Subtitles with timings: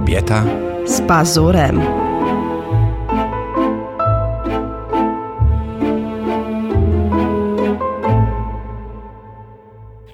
[0.00, 0.44] Kobieta
[0.86, 1.80] z pazurem.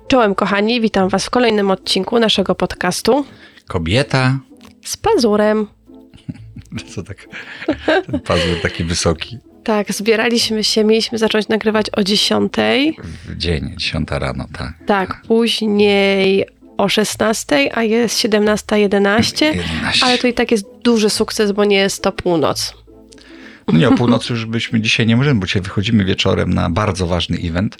[0.08, 3.24] Czołem kochani, witam Was w kolejnym odcinku naszego podcastu
[3.66, 4.38] Kobieta
[4.84, 5.66] z pazurem.
[6.94, 7.28] Co tak?
[8.06, 9.38] Ten pazur taki wysoki.
[9.64, 12.52] Tak, zbieraliśmy się, mieliśmy zacząć nagrywać o 10.
[13.24, 14.74] W dzień, 10 rano, tak.
[14.86, 16.46] Tak, później
[16.76, 19.54] o 16, a jest 17.11, 11.
[20.02, 22.74] ale to i tak jest duży sukces, bo nie jest to północ.
[23.68, 27.06] No nie, o północy już byśmy dzisiaj nie możemy, bo dzisiaj wychodzimy wieczorem na bardzo
[27.06, 27.76] ważny event.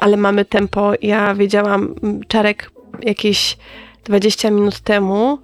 [0.00, 0.92] Ale mamy tempo.
[1.02, 1.94] Ja wiedziałam,
[2.28, 2.70] Czarek
[3.02, 3.56] jakieś
[4.04, 5.38] 20 minut temu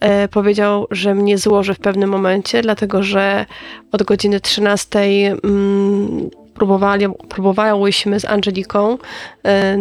[0.00, 3.46] e, powiedział, że mnie złoży w pewnym momencie, dlatego że
[3.92, 8.98] od godziny 13 mm, próbowali, próbowałyśmy z Angeliką
[9.44, 9.78] e,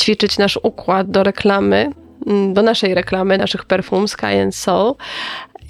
[0.00, 1.92] ćwiczyć nasz układ do reklamy,
[2.26, 4.94] mm, do naszej reklamy, naszych perfum Sky and Soul.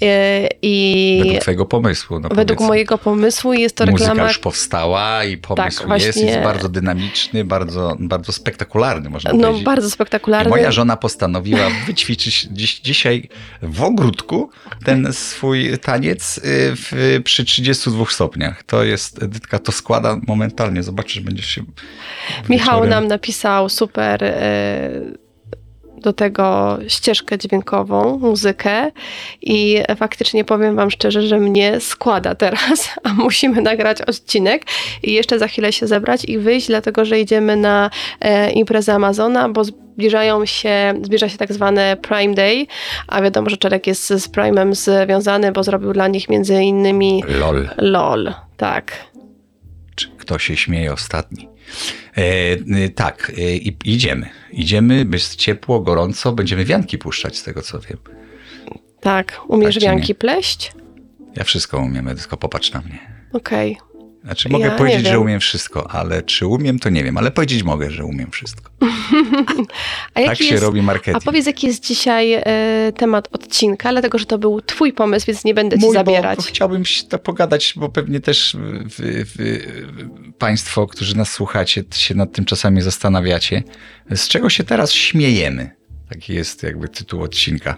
[0.01, 2.19] E, I Według twojego pomysłu.
[2.19, 6.39] No według mojego pomysłu jest to Muzyka reklama już powstała i pomysł Tak, jest, jest
[6.39, 9.63] bardzo dynamiczny, bardzo, bardzo spektakularny, można no, powiedzieć.
[9.65, 10.49] bardzo I spektakularna.
[10.49, 13.29] moja żona postanowiła wyćwiczyć dziś, dzisiaj
[13.61, 14.49] w ogródku
[14.85, 16.41] ten swój taniec y,
[16.75, 18.63] w, przy 32 stopniach.
[18.63, 21.63] To jest, Edytka to składa momentalnie, zobaczysz, będziesz się
[22.49, 24.89] Michał wieczorem- nam napisał super e,
[25.99, 28.91] do tego ścieżkę dźwiękową, muzykę
[29.41, 34.65] i faktycznie powiem wam szczerze, że mnie składa teraz, a musimy nagrać odcinek
[35.03, 37.89] i jeszcze za chwilę się zebrać i wyjść, dlatego że idziemy na
[38.21, 42.65] e, imprezę Amazona, bo zbliżają się, zbliża się tak zwany Prime Day,
[43.07, 47.69] a wiadomo, że Czarek jest z Prime'em związany, bo zrobił dla nich między innymi LOL.
[47.77, 48.91] LOL, tak.
[49.95, 51.49] Czy Kto się śmieje ostatni?
[52.17, 52.53] E,
[52.85, 54.29] y, tak, e, i idziemy.
[54.51, 57.97] Idziemy, jest ciepło, gorąco, będziemy wianki puszczać, z tego co wiem.
[58.99, 59.91] Tak, umiesz Tak czy nie?
[59.93, 60.71] wianki pleść?
[61.35, 62.99] Ja wszystko umiem, Edytko, popatrz na mnie.
[63.33, 63.77] Okej.
[64.23, 67.63] Znaczy mogę Ja powiedzieć, że umiem wszystko, ale czy umiem, to nie wiem, ale powiedzieć
[67.63, 68.71] mogę, że umiem wszystko.
[70.13, 71.23] A Tak się jest, robi A marketing.
[71.23, 72.43] powiedz, jaki jest dzisiaj e,
[72.97, 76.37] temat odcinka, dlatego że to był twój pomysł, więc nie będę ci Mój, bo- zabierać.
[76.37, 78.57] Bo chciałbym się to pogadać, bo pewnie też
[78.97, 79.61] wy, wy,
[80.37, 83.63] Państwo, którzy nas słuchacie, się nad tym czasami zastanawiacie.
[84.15, 85.71] Z czego się teraz śmiejemy?
[86.09, 87.77] Taki jest jakby tytuł odcinka.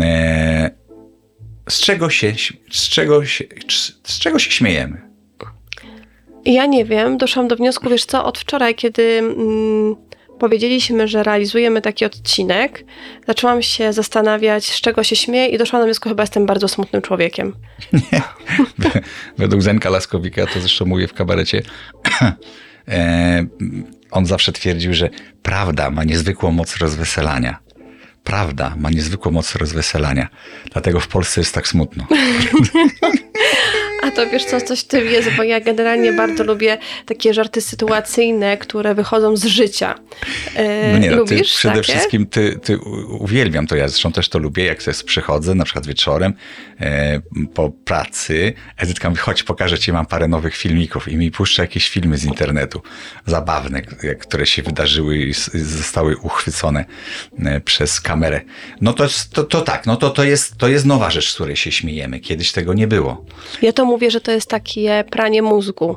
[0.00, 0.70] E,
[1.68, 2.32] Z czego się,
[2.70, 3.44] z czego się,
[4.04, 5.05] z czego się śmiejemy?
[6.46, 9.96] Ja nie wiem, doszłam do wniosku, wiesz co, od wczoraj, kiedy mm,
[10.38, 12.84] powiedzieliśmy, że realizujemy taki odcinek,
[13.26, 17.02] zaczęłam się zastanawiać, z czego się śmieję i doszłam do wniosku, chyba jestem bardzo smutnym
[17.02, 17.54] człowiekiem.
[19.38, 21.62] Według Zenka Laskowika, to zresztą mówię w kabarecie,
[22.88, 23.46] e,
[24.10, 25.10] on zawsze twierdził, że
[25.42, 27.58] prawda ma niezwykłą moc rozweselania.
[28.24, 30.28] Prawda ma niezwykłą moc rozweselania.
[30.72, 32.06] Dlatego w Polsce jest tak smutno.
[34.02, 37.60] A to wiesz co, coś w tym jest, bo ja generalnie bardzo lubię takie żarty
[37.60, 39.94] sytuacyjne, które wychodzą z życia.
[40.56, 41.92] E, No nie, no, ty Lubisz przede takie?
[41.92, 42.78] wszystkim ty, ty
[43.20, 46.34] uwielbiam to, ja zresztą też to lubię, jak sobie przychodzę, na przykład wieczorem
[46.80, 47.20] e,
[47.54, 51.88] po pracy, Edytka mówi, chodź pokażę ci, mam parę nowych filmików i mi puszcza jakieś
[51.88, 52.82] filmy z internetu,
[53.26, 53.82] zabawne,
[54.20, 56.84] które się wydarzyły i zostały uchwycone
[57.44, 58.40] e, przez kamerę.
[58.80, 61.56] No to, to, to tak, no to, to, jest, to jest nowa rzecz, z której
[61.56, 62.20] się śmiejemy.
[62.20, 63.24] Kiedyś tego nie było.
[63.62, 65.96] Ja to mówię, że to jest takie pranie mózgu.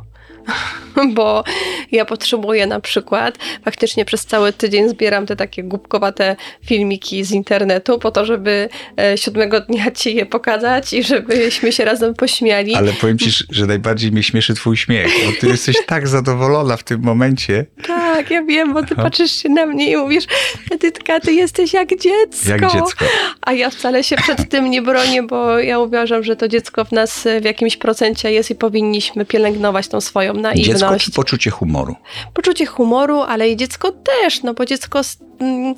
[1.13, 1.43] Bo
[1.91, 7.99] ja potrzebuję na przykład, faktycznie przez cały tydzień zbieram te takie głupkowate filmiki z internetu
[7.99, 12.75] po to, żeby e, siódmego dnia ci je pokazać i żebyśmy się razem pośmiali.
[12.75, 16.83] Ale powiem ci, że najbardziej mnie śmieszy twój śmiech, bo ty jesteś tak zadowolona w
[16.83, 20.25] tym momencie, Tak, ja wiem, bo ty patrzysz się na mnie i mówisz,
[20.71, 22.49] Edytka, ty jesteś jak dziecko.
[22.49, 23.05] jak dziecko.
[23.41, 26.91] A ja wcale się przed tym nie bronię, bo ja uważam, że to dziecko w
[26.91, 31.05] nas w jakimś procencie jest i powinniśmy pielęgnować tą swoją Dziecko naiwność.
[31.05, 31.95] czy poczucie humoru?
[32.33, 35.01] Poczucie humoru, ale i dziecko też, no bo dziecko
[35.39, 35.75] mm,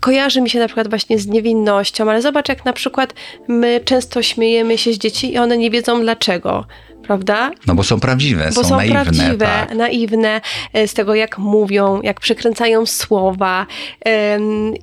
[0.00, 3.14] kojarzy mi się na przykład właśnie z niewinnością, ale zobacz jak na przykład
[3.48, 6.66] my często śmiejemy się z dzieci i one nie wiedzą dlaczego.
[7.10, 7.50] Prawda?
[7.66, 9.02] No bo są prawdziwe, Bo są, naiwne.
[9.02, 9.74] prawdziwe, tak.
[9.74, 10.40] naiwne
[10.72, 13.66] e, z tego, jak mówią, jak przekręcają słowa.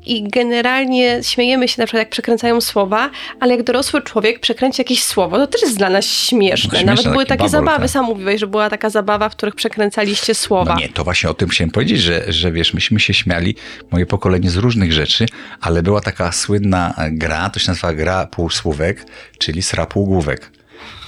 [0.06, 3.10] I generalnie śmiejemy się na przykład, jak przekręcają słowa,
[3.40, 6.70] ale jak dorosły człowiek przekręci jakieś słowo, to też jest dla nas śmieszne.
[6.72, 9.36] No, śmieszne, Nawet były taki takie babol, zabawy, sam mówiłeś, że była taka zabawa, w
[9.36, 10.74] których przekręcaliście słowa.
[10.74, 13.56] No nie, to właśnie o tym chciałem powiedzieć, że, że wiesz, myśmy się śmiali,
[13.92, 15.26] moje pokolenie z różnych rzeczy,
[15.62, 19.06] ale była taka słynna gra, to się nazywa gra półsłówek,
[19.40, 20.57] czyli sra półgłówek.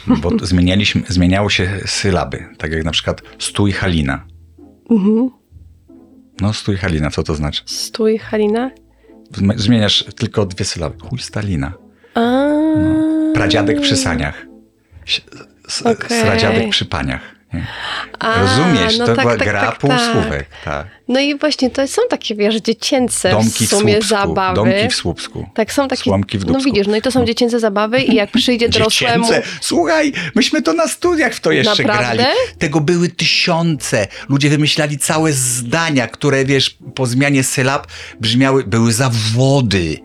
[0.07, 4.25] Bo zmienialiśmy, zmieniało się sylaby, tak jak na przykład stój Halina.
[4.89, 5.29] Mhm.
[6.41, 7.61] No stój Halina, co to znaczy?
[7.65, 8.71] Stój, Halina.
[9.33, 10.95] Zm- Zmieniasz tylko dwie sylaby.
[11.09, 11.73] Chuj Stalina.
[12.15, 12.49] A,
[13.33, 14.45] Pradziadek przy saniach.
[15.67, 16.21] S- Okej.
[16.21, 17.21] Sradziadek przy paniach.
[18.19, 18.97] A, Rozumiesz?
[18.97, 20.45] no to tak, była tak, gra tak, półsłówek.
[20.65, 20.87] Tak.
[21.07, 24.27] No i właśnie to są takie, wiesz, dziecięce Domki w sumie w Słupsku.
[24.27, 24.55] zabawy.
[24.55, 25.49] Domki w Słupsku.
[25.53, 26.03] Tak, są takie.
[26.03, 27.25] Słomki w no widzisz, no i to są No.
[27.25, 29.27] dziecięce zabawy i jak przyjdzie dorosłemu.
[29.27, 29.49] Dziecięce.
[29.61, 32.13] Słuchaj, myśmy to na studiach w to jeszcze Naprawdę?
[32.15, 32.35] grali.
[32.59, 34.07] Tego były tysiące.
[34.29, 37.87] Ludzie wymyślali całe zdania, które wiesz, po zmianie sylab
[38.19, 39.97] brzmiały, były zawody.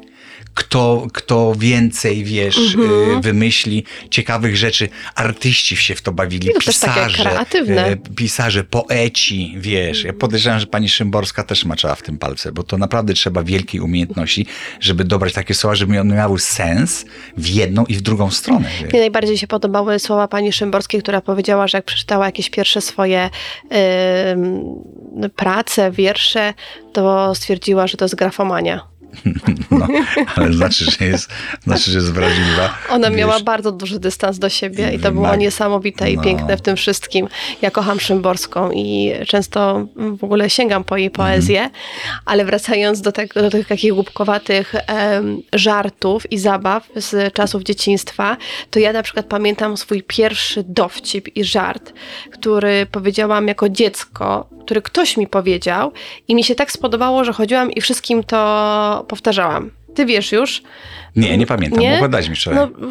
[0.54, 3.18] Kto, kto więcej, wiesz, Mhm.
[3.18, 4.88] y, wymyśli ciekawych rzeczy.
[5.14, 7.30] Artyści się w to bawili, No pisarze,
[7.92, 10.04] y, pisarze, poeci, wiesz.
[10.04, 13.80] Ja podejrzewam, że pani Szymborska też maczała w tym palce, bo to naprawdę trzeba wielkiej
[13.80, 14.46] umiejętności,
[14.80, 17.04] żeby dobrać takie słowa, żeby one miały sens
[17.36, 18.68] w jedną i w drugą stronę.
[18.82, 18.90] wiesz.
[18.92, 23.30] Mnie najbardziej się podobały słowa pani Szymborskiej, która powiedziała, że jak przeczytała jakieś pierwsze swoje
[24.32, 24.64] ym,
[25.36, 26.54] prace, wiersze,
[26.92, 28.86] to stwierdziła, że to jest grafomania.
[29.70, 29.86] No,
[30.36, 31.30] ale znaczy, że jest,
[31.64, 32.78] znaczy, że jest wrażliwa.
[32.90, 36.22] Ona Wiesz, miała bardzo duży dystans do siebie i to było niesamowite i no.
[36.22, 37.28] piękne w tym wszystkim.
[37.62, 41.70] Ja kocham Szymborską i często w ogóle sięgam po jej poezję, Mhm.
[42.24, 48.36] ale wracając do, do tych takich głupkowatych em, żartów i zabaw z czasów dzieciństwa,
[48.70, 51.92] to ja na przykład pamiętam swój pierwszy dowcip i żart,
[52.32, 55.92] który powiedziałam jako dziecko, który ktoś mi powiedział
[56.28, 59.70] i mi się tak spodobało, że chodziłam i wszystkim to powtarzałam.
[59.94, 60.62] Ty wiesz już,
[61.16, 62.00] Nie, nie pamiętam, Nie?
[62.00, 62.08] nie?
[62.08, 62.58] dać mi wczoraj.
[62.80, 62.88] no,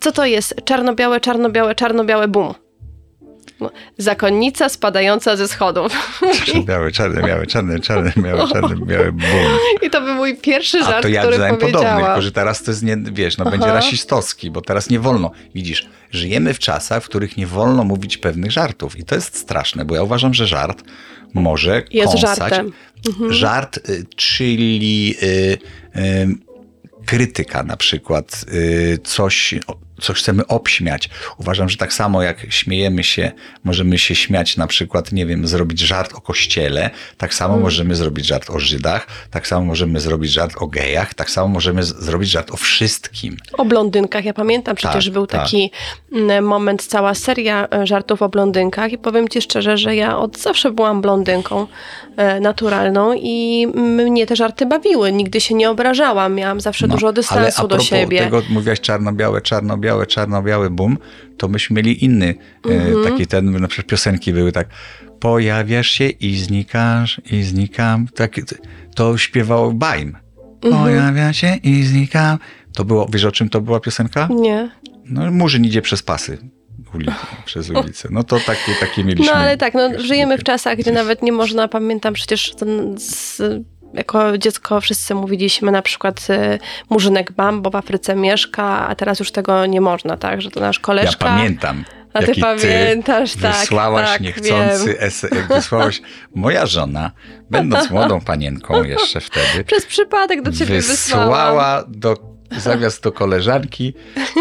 [0.00, 0.54] co to jest?
[0.64, 2.54] Czarno-białe, czarno-białe, czarno-białe, bum.
[3.98, 6.20] Zakonnica spadająca ze schodów.
[6.64, 9.58] Białe, czarne, białe, czarne, czarne, białe, czarne, białe, bum.
[9.82, 12.70] I to był mój pierwszy A żart, to ja który podobny, tylko że teraz to
[12.70, 13.74] jest, nie, wiesz, no będzie Aha.
[13.74, 15.30] rasistowski, bo teraz nie wolno.
[15.54, 19.84] Widzisz, żyjemy w czasach, w których nie wolno mówić pewnych żartów i to jest straszne,
[19.84, 20.84] bo ja uważam, że żart
[21.34, 22.38] może Jest kąsać.
[22.38, 22.72] żartem.
[23.28, 25.58] Żart, y, czyli y,
[25.96, 26.28] y,
[27.06, 28.44] krytyka na przykład,
[29.04, 29.54] coś,
[30.04, 31.10] coś chcemy obśmiać.
[31.38, 33.32] Uważam, że tak samo jak śmiejemy się,
[33.64, 38.26] możemy się śmiać na przykład, nie wiem, zrobić żart o kościele, tak samo możemy zrobić
[38.26, 42.50] żart o Żydach, tak samo możemy zrobić żart o gejach, tak samo możemy zrobić żart
[42.50, 43.36] o wszystkim.
[43.52, 44.24] O blondynkach.
[44.24, 45.40] Ja pamiętam, przecież Tak, był tak.
[45.42, 45.70] taki
[46.12, 50.38] mm, moment, cała seria e, żartów o blondynkach i powiem ci szczerze, że ja od
[50.38, 51.66] zawsze byłam blondynką
[52.16, 55.12] e, naturalną i mnie te żarty bawiły.
[55.12, 56.34] Nigdy się nie obrażałam.
[56.34, 58.18] Miałam zawsze No, dużo ale dystansu a do siebie.
[58.18, 60.98] tego mówiłaś czarno-białe, czarno-białe, czarno-białe, bum,
[61.36, 62.34] to myśmy mieli inny,
[62.66, 63.00] Mhm.
[63.06, 64.68] e, taki ten, na przykład piosenki były tak,
[65.20, 68.32] pojawiasz się i znikasz, i znikam, tak,
[68.94, 70.16] to śpiewał Bajm.
[70.62, 70.82] Mhm.
[70.84, 72.38] Pojawia się i znikam.
[72.74, 74.28] To było, wiesz o czym to była piosenka?
[74.30, 74.70] Nie.
[75.04, 76.38] No, Murzyn idzie przez pasy.
[76.94, 77.12] Ulicy,
[77.44, 78.08] przez ulicę.
[78.12, 79.26] No to takie, takie mieliśmy.
[79.26, 83.42] No ale tak, no, żyjemy w czasach, gdzie nawet nie można, pamiętam przecież ten, z,
[83.94, 86.58] jako dziecko wszyscy mówiliśmy na przykład y,
[86.90, 90.76] Murzynek Bambo w Afryce mieszka, a teraz już tego nie można, tak, że to nasz
[90.76, 91.24] Ja koleżka.
[91.24, 91.84] pamiętam.
[92.12, 96.02] A ty pamiętasz, tak, Wysłałaś tak, niechcący ese, wysłałaś.
[96.34, 97.10] Moja żona,
[97.50, 101.28] będąc młodą panienką jeszcze wtedy, Przez przypadek do ciebie wysłałam.
[101.28, 102.16] wysłała do,
[102.58, 103.94] zamiast do koleżanki,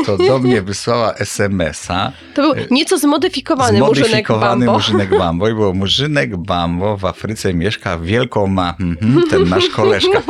[0.05, 2.11] to do mnie wysłała SMS-a.
[2.35, 4.73] To był nieco zmodyfikowany, Murzynek Zmodyfikowany Bambo.
[4.73, 5.49] Murzynek Bambo.
[5.49, 10.21] I było Murzynek Bambo w Afryce mieszka, wielką ma mhm, ten nasz koleżka.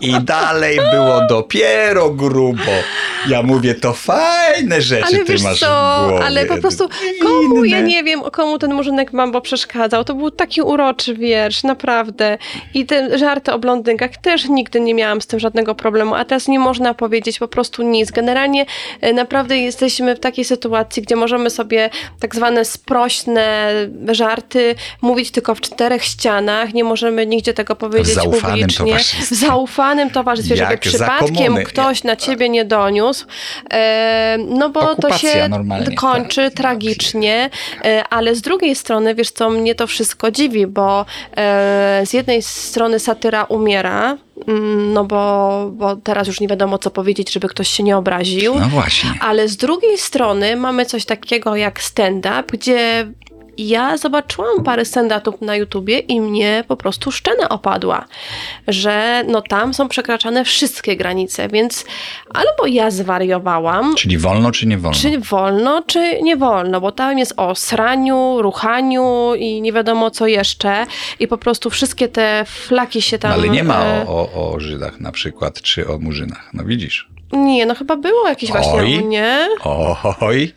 [0.00, 2.72] I dalej było dopiero grubo.
[3.28, 6.24] Ja mówię, to fajne rzeczy Ale ty wiesz masz co, w głowie.
[6.24, 6.88] ale po prostu
[7.22, 10.04] komu, ja nie wiem, komu ten Murzynek Bambo przeszkadzał.
[10.04, 12.38] To był taki uroczy wiersz, naprawdę.
[12.74, 16.48] I te żarty o blondynkach też nigdy nie miałam z tym żadnego problemu, a teraz
[16.48, 18.10] nie można powiedzieć po prostu nic.
[18.10, 18.66] Generalnie
[19.00, 23.72] e, naprawdę jesteśmy w takiej sytuacji, gdzie możemy sobie tak zwane sprośne
[24.10, 28.98] żarty mówić tylko w czterech ścianach, nie możemy nigdzie tego powiedzieć zaufanym publicznie.
[29.20, 33.26] W zaufanym towarzystwie, żeby Jak przypadkiem ktoś na ciebie nie doniósł,
[33.72, 36.54] e, no bo to Okupacja się normalnie, kończy tak.
[36.54, 37.50] tragicznie,
[37.84, 41.06] e, ale z drugiej strony, wiesz co, mnie to wszystko dziwi, bo
[42.04, 44.16] z jednej strony satyra umiera,
[44.92, 48.68] no bo, bo teraz już nie wiadomo co powiedzieć, żeby ktoś się nie obraził, No
[48.68, 49.10] właśnie.
[49.20, 53.06] ale z drugiej strony mamy coś takiego jak stand-up, gdzie
[53.58, 58.04] ja zobaczyłam parę stand-upów na YouTubie i mnie po prostu szczena opadła,
[58.68, 61.84] że no tam są przekraczane wszystkie granice, więc
[62.34, 64.98] albo ja zwariowałam, Czyli wolno, czy nie wolno?
[64.98, 70.26] czy wolno, czy nie wolno, bo tam jest o sraniu, ruchaniu i nie wiadomo co
[70.26, 70.86] jeszcze
[71.20, 73.30] i po prostu wszystkie te flaki się tam...
[73.30, 76.50] No, ale nie ma e, o, o, o Żydach na przykład, czy o Murzynach.
[76.54, 77.08] No widzisz.
[77.32, 79.04] Nie, no chyba było jakieś właśnie, Oj.
[79.04, 79.48] nie?
[80.20, 80.52] Oj,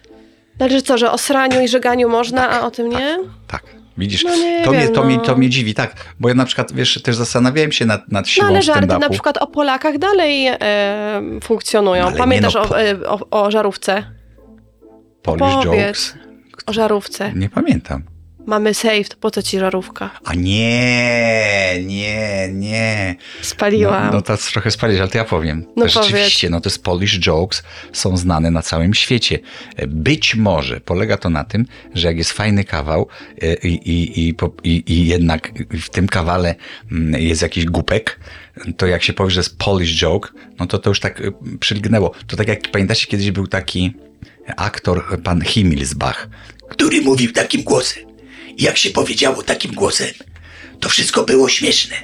[0.58, 3.18] Znaczy co, że o sraniu i żeganiu można, a o tym nie?
[3.48, 3.64] tak.
[3.98, 5.08] Widzisz, No nie to, mnie, wiem, to, no.
[5.08, 5.96] mnie, to mnie dziwi, tak.
[6.20, 9.10] Bo ja na przykład, wiesz, też zastanawiałem się nad, nad No siłą ale żarty na
[9.10, 10.58] przykład o Polakach dalej e,
[11.44, 12.02] funkcjonują.
[12.02, 14.04] No ale nie Pamiętasz no, o, po- e, o, o żarówce?
[15.22, 15.66] Polish Opowiedz.
[15.66, 16.16] Jokes.
[16.66, 17.32] O żarówce.
[17.36, 18.04] Nie pamiętam.
[18.46, 20.10] Mamy safe, to po co ci żarówka?
[20.25, 23.16] A nie, nie, nie.
[23.42, 24.06] Spaliłam.
[24.06, 25.66] No, no to trochę spalisz, ale to ja powiem.
[25.75, 29.40] No Rzeczywiście, no to jest Polish Jokes są znane na całym świecie.
[29.88, 33.08] Być może polega to na tym, że jak jest fajny kawał
[33.42, 36.56] e, i, i, i, i, jednak w tym kawale
[36.92, 38.20] mm, jest jakiś głupek,
[38.78, 42.12] to jak się powie, że jest Polish Joke, no to to już tak e, przylgnęło.
[42.28, 43.94] To tak jak pamiętacie, kiedyś był taki
[44.58, 46.30] aktor, pan Himmelsbach,
[46.70, 48.15] który mówił takim głosem.
[48.58, 50.14] I jak się powiedziało takim głosem,
[50.80, 51.96] to wszystko było śmieszne.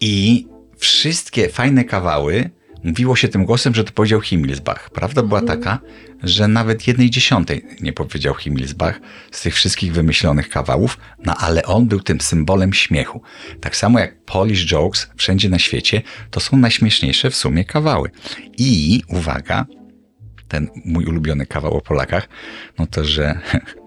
[0.00, 0.46] I
[0.78, 2.50] wszystkie fajne kawały
[2.86, 4.90] mówiło się tym głosem, że to powiedział Himmelsbach.
[4.90, 5.78] Prawda była taka,
[6.22, 11.86] że nawet jednej dziesiątej nie powiedział Himmelsbach z tych wszystkich wymyślonych kawałów, no ale on
[11.86, 13.22] był tym symbolem śmiechu.
[13.60, 18.10] Tak samo jak Polish Jokes wszędzie na świecie, to są najśmieszniejsze w sumie kawały.
[18.58, 19.66] I uwaga,
[20.48, 22.28] ten mój ulubiony kawał o Polakach,
[22.78, 23.40] no to, że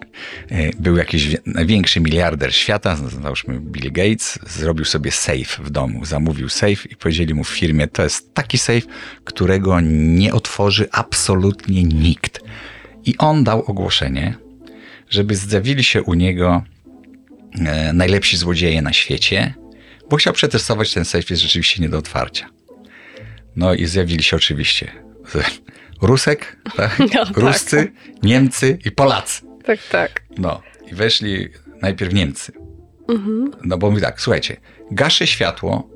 [0.80, 6.90] był jakiś największy miliarder świata, załóżmy Bill Gates, zrobił sobie safe w domu, zamówił safe
[6.90, 8.82] i powiedzieli mu w firmie, to jest taki safe,
[9.24, 12.40] którego nie otworzy absolutnie nikt.
[13.06, 14.36] I on dał ogłoszenie,
[15.10, 16.64] żeby zjawili się u niego
[17.60, 19.54] e, najlepsi złodzieje na świecie,
[20.10, 22.50] bo chciał przetestować, ten safe jest rzeczywiście nie do otwarcia.
[23.56, 24.92] No i zjawili się oczywiście
[26.02, 27.00] Rusek, tak?
[27.14, 27.38] No tak.
[27.38, 27.92] Ruscy,
[28.24, 29.49] Niemcy i Polacy.
[29.70, 30.24] Tak, tak.
[30.38, 30.62] No
[30.92, 31.50] i weszli
[31.82, 32.52] najpierw Niemcy.
[33.64, 34.58] No bo mówi tak, słuchajcie,
[34.92, 35.90] gaszę światło,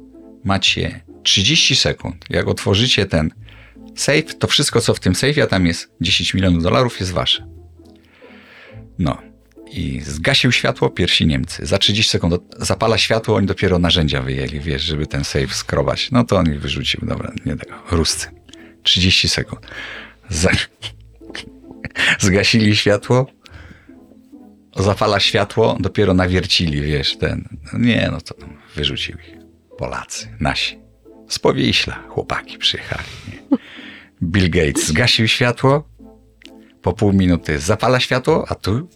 [0.43, 2.25] macie 30 sekund.
[2.29, 3.31] Jak otworzycie ten
[3.95, 7.47] safe, to wszystko co w tym safe, a tam jest 10 milionów dolarów, jest wasze.
[8.99, 9.17] No.
[9.71, 11.65] I zgasił światło pierwsi Niemcy.
[11.65, 16.11] Za 30 sekund zapala światło, oni dopiero narzędzia wyjęli, wiesz, żeby ten safe skrobać.
[16.11, 18.27] No to on ich wyrzucił, dobra, nie tego, Ruscy.
[18.83, 19.67] 30 sekund.
[20.29, 20.49] Za...
[22.19, 23.27] Zgasili światło,
[24.75, 27.57] zapala światło, dopiero nawiercili, wiesz, ten.
[27.73, 28.35] Nie, no to
[28.75, 29.37] wyrzucił ich.
[29.77, 30.79] Polacy, nasi.
[31.29, 33.07] Z Powieśla chłopaki przyjechali.
[33.27, 33.57] Nie?
[34.23, 35.89] Bill Gates zgasił światło,
[36.81, 38.89] po pół minuty zapala światło, a tu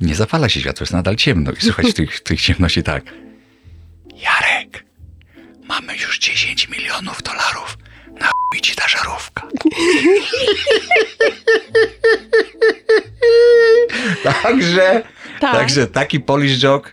[0.00, 1.52] nie zapala się światło, jest nadal ciemno.
[1.52, 3.04] I słychać tych, tych ciemności tak.
[4.14, 4.84] Jarek,
[5.68, 7.78] mamy już 10 milionów dolarów.
[8.52, 9.48] Chuj ci ta żarówka.
[14.42, 15.02] Także,
[15.40, 15.52] Tak.
[15.56, 16.92] także taki Polish joke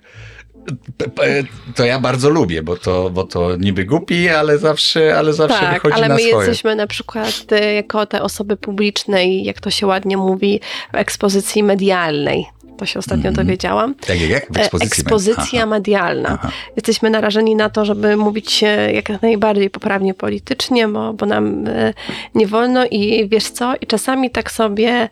[1.75, 5.73] to ja bardzo lubię, bo to, bo to niby głupi, ale zawsze, ale zawsze Tak,
[5.73, 6.35] wychodzi ale na my swoje.
[6.35, 10.61] jesteśmy na przykład e, jako te osoby publiczne i jak to się ładnie mówi,
[10.93, 12.45] w ekspozycji medialnej.
[12.79, 13.95] To się ostatnio dowiedziałam.
[13.95, 14.53] Tak jak, jak?
[14.53, 15.01] W E, ekspozycji.
[15.01, 15.65] Ekspozycja Aha.
[15.65, 16.29] medialna.
[16.29, 16.51] Aha.
[16.75, 18.62] Jesteśmy narażeni na to, żeby mówić
[18.93, 21.93] jak najbardziej poprawnie politycznie, bo, bo nam e,
[22.36, 23.74] nie wolno i wiesz co?
[23.81, 25.09] I czasami tak sobie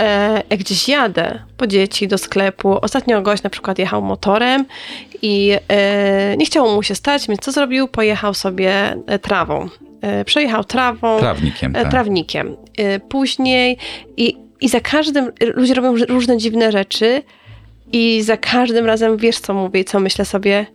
[0.00, 2.78] e, jak gdzieś jadę po dzieci do sklepu.
[2.82, 4.64] Ostatnio gość na przykład jechał motorem
[5.22, 5.56] i
[6.38, 7.88] nie chciało mu się stać, więc co zrobił?
[7.88, 9.68] Pojechał sobie trawą.
[10.24, 11.18] Przejechał trawą.
[11.18, 11.90] Trawnikiem, tak.
[11.90, 12.56] Trawnikiem.
[13.08, 13.78] Później
[14.16, 17.22] i, i za każdym, ludzie robią różne dziwne rzeczy
[17.92, 20.66] i za każdym razem wiesz co mówię co myślę sobie,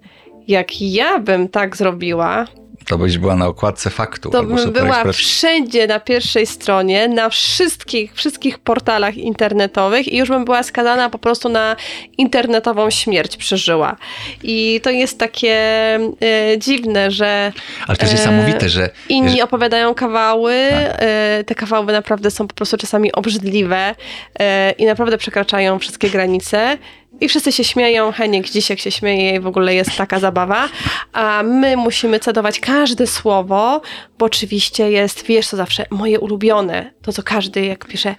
[0.48, 2.48] jak ja bym tak zrobiła,
[2.88, 4.30] To byś była na okładce faktu.
[4.30, 10.46] to bym była wszędzie na pierwszej stronie, na wszystkich, wszystkich portalach internetowych i już bym
[10.46, 11.76] była skazana po prostu na
[12.18, 13.96] internetową śmierć przeżyła.
[14.44, 17.52] I to jest takie e, dziwne, że
[17.88, 18.90] Ale to jest e, niesamowite, że...
[19.10, 20.56] Inni że opowiadają kawały.
[20.70, 20.98] Tak.
[21.00, 23.96] e, Te kawały naprawdę są po prostu czasami obrzydliwe
[24.40, 26.78] e, i naprawdę przekraczają wszystkie granice.
[27.22, 30.70] I wszyscy się śmieją, Heniek dzisiaj się śmieje i w ogóle jest taka zabawa.
[31.14, 33.82] A my musimy cedować każde słowo,
[34.20, 38.16] bo oczywiście jest, wiesz co zawsze, moje ulubione, to co każdy jak pisze,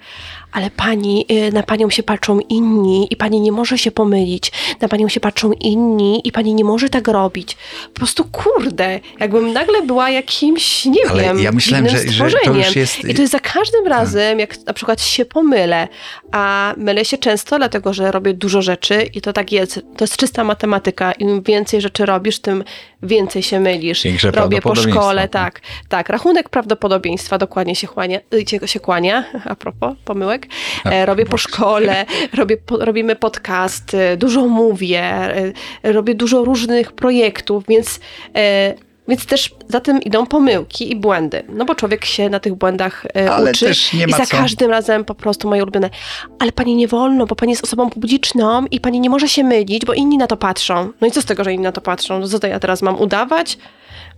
[0.53, 4.53] ale pani, y, na panią się patrzą inni i pani nie może się pomylić.
[4.81, 7.57] Na panią się patrzą inni i pani nie może tak robić.
[7.95, 12.25] Po prostu kurde, jakbym nagle była jakimś, nie Ale wiem, ja myślałem, że- że to
[12.25, 12.73] już stworzeniem.
[12.77, 15.89] jest- I to jest za każdym razem, jak na przykład się pomylę,
[16.33, 19.75] a mylę się często, dlatego że robię dużo rzeczy i to tak jest.
[19.97, 21.13] To jest czysta matematyka.
[21.13, 22.65] Im więcej rzeczy robisz, tym
[23.03, 24.03] więcej się mylisz.
[24.03, 25.61] Większe Robię po szkole, tak.
[25.89, 28.21] Tak, rachunek prawdopodobieństwa dokładnie się, chłania,
[28.65, 30.47] y, się kłania, a propos pomyłek.
[30.85, 35.53] E, robię po szkole, robię, po, robimy podcast, e, dużo mówię, e,
[35.93, 38.01] robię dużo różnych projektów, więc,
[38.37, 41.43] e, więc też za tym idą pomyłki i błędy.
[41.49, 44.27] No bo człowiek się na tych błędach e, Ale uczy też nie i ma za
[44.27, 44.37] co.
[44.37, 45.91] każdym razem po prostu moje ulubione,
[46.39, 49.85] ale pani nie wolno, bo pani jest osobą publiczną i pani nie może się mylić,
[49.85, 50.93] bo inni na to patrzą.
[51.01, 52.19] No i co z tego, że inni na to patrzą?
[52.19, 53.59] No co to ja teraz mam udawać?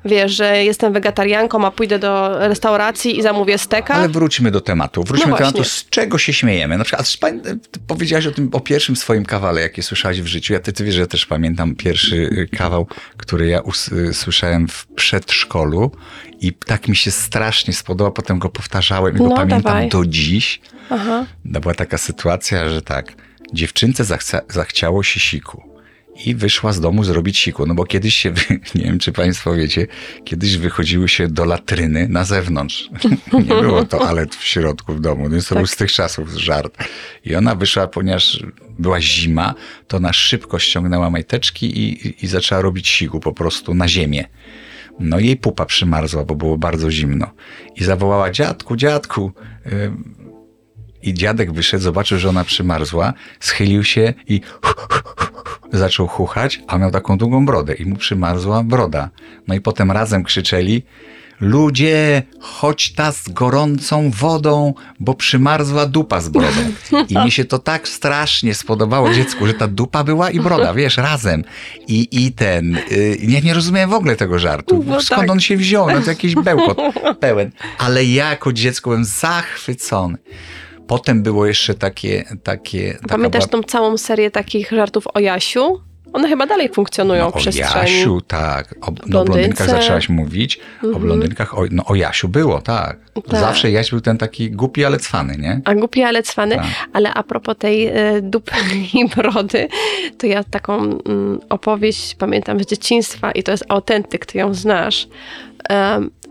[0.05, 3.95] Wiesz, że jestem wegetarianką, a pójdę do restauracji i zamówię steka.
[3.95, 5.05] Ale wróćmy do tematu.
[5.05, 6.79] Wróćmy No do tematu, z czego się śmiejemy.
[6.79, 7.17] Na przykład,
[7.71, 10.53] ty powiedziałaś o tym, o pierwszym swoim kawale, jaki słyszałaś w życiu.
[10.53, 14.69] Ja ty, ty wiesz, że ja też pamiętam pierwszy y, kawał, który ja y, słyszałem
[14.69, 15.91] w przedszkolu
[16.41, 19.89] i tak mi się strasznie spodobał, potem go powtarzałem i go No, pamiętam dawaj.
[19.89, 20.61] do dziś.
[20.91, 21.27] Aha.
[21.55, 23.13] To była taka sytuacja, że tak,
[23.53, 25.70] dziewczynce zachce- zachciało się siku.
[26.27, 27.67] I wyszła z domu zrobić siku.
[27.67, 28.33] No bo kiedyś się,
[28.75, 29.87] nie wiem czy Państwo wiecie,
[30.25, 32.91] kiedyś wychodziły się do latryny na zewnątrz.
[33.33, 35.29] Nie było toalet w środku w domu.
[35.29, 36.79] No to był z tych czasów żart.
[37.25, 38.45] I ona wyszła, ponieważ
[38.79, 39.55] była zima,
[39.89, 44.25] to ona szybko ściągnęła majteczki i, i, zaczęła robić siku po prostu na ziemię.
[45.01, 47.31] No jej pupa przymarzła, bo było bardzo zimno.
[47.77, 49.33] I zawołała, dziadku, dziadku,
[51.03, 54.41] i dziadek wyszedł, zobaczył, że ona przymarzła, schylił się i
[55.73, 59.11] zaczął chuchać, a miał taką długą brodę i mu przymarzła broda.
[59.49, 60.83] No i potem razem krzyczeli
[61.41, 66.61] Ludzie, chodź ta z gorącą wodą, bo przymarzła dupa z brodą.
[67.09, 70.97] I mi się to tak strasznie spodobało dziecku, że ta dupa była i broda, wiesz,
[70.97, 71.45] razem.
[71.89, 74.85] I, i ten, y, ja nie rozumiem w ogóle tego żartu.
[74.87, 75.31] No Skąd tak.
[75.31, 75.91] on się wziął?
[75.91, 76.79] No to jakiś bełkot
[77.21, 77.51] pełen.
[77.79, 80.19] Ale ja jako dziecko byłem zachwycony.
[80.91, 82.25] Potem było jeszcze takie...
[82.43, 85.81] takie taka Pamiętasz była- tą całą serię takich żartów o Jasiu?
[86.13, 87.75] One chyba dalej funkcjonują no, w przestrzeni.
[87.75, 88.75] O Jasiu, tak.
[88.81, 90.61] O, no, o blondynkach zaczęłaś mówić.
[90.95, 92.99] O blondynkach, o, no o Jasiu było, tak.
[93.15, 93.41] Tak.
[93.41, 95.61] Zawsze Jaś był ten taki głupi, ale cwany, nie?
[95.65, 96.57] A głupi, ale cwany.
[96.57, 96.67] Tak.
[96.93, 97.93] Ale a propos tej e,
[98.23, 98.57] dupy
[98.95, 99.69] i brody,
[100.19, 105.09] to ja taką mm, opowieść pamiętam z dzieciństwa i to jest autentyk, ty ją znasz.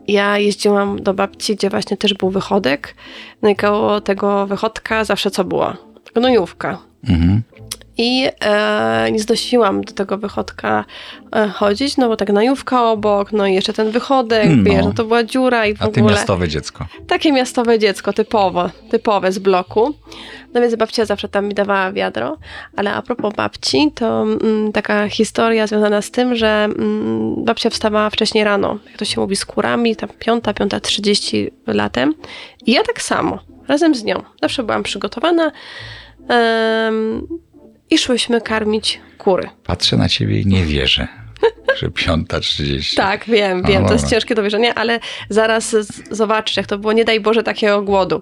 [0.08, 2.96] Ja jeździłam do babci, gdzie właśnie też był wychodek.
[3.42, 5.74] No i koło tego wychodka zawsze co było?
[6.16, 6.78] Gnojówka.
[7.10, 7.42] Mhm.
[8.02, 10.86] I e, nie znosiłam do tego wychodka
[11.36, 14.64] e, chodzić, no bo tak gnojówka obok, no i jeszcze ten wychodek, No.
[14.64, 16.86] wiesz, no to była dziura i w A ty ogóle miastowe dziecko.
[17.08, 19.94] takie miastowe dziecko, typowo, typowe z bloku.
[20.54, 22.38] No więc babcia zawsze tam mi dawała wiadro.
[22.76, 28.10] Ale a propos babci, to mm, taka historia związana z tym, że mm, babcia wstawała
[28.10, 32.14] wcześniej rano, jak to się mówi, z kurami, tam piąta, piąta trzydzieści latem.
[32.66, 34.24] I ja tak samo, razem z nią.
[34.42, 35.52] Zawsze byłam przygotowana
[36.30, 37.28] em,
[37.90, 39.50] i szłyśmy karmić kury.
[39.64, 41.08] Patrzę na ciebie i nie wierzę,
[41.80, 42.98] że piąta trzydzieści.
[42.98, 45.00] Tak, wiem, A, wiem, to jest ciężkie do wierzenia, ale
[45.30, 45.76] zaraz
[46.12, 48.22] zobaczysz, jak to było, nie daj Boże, takiego głodu.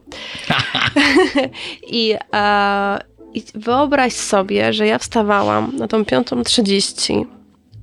[1.91, 2.99] I, e,
[3.33, 7.25] I wyobraź sobie, że ja wstawałam na tą piątą trzydzieści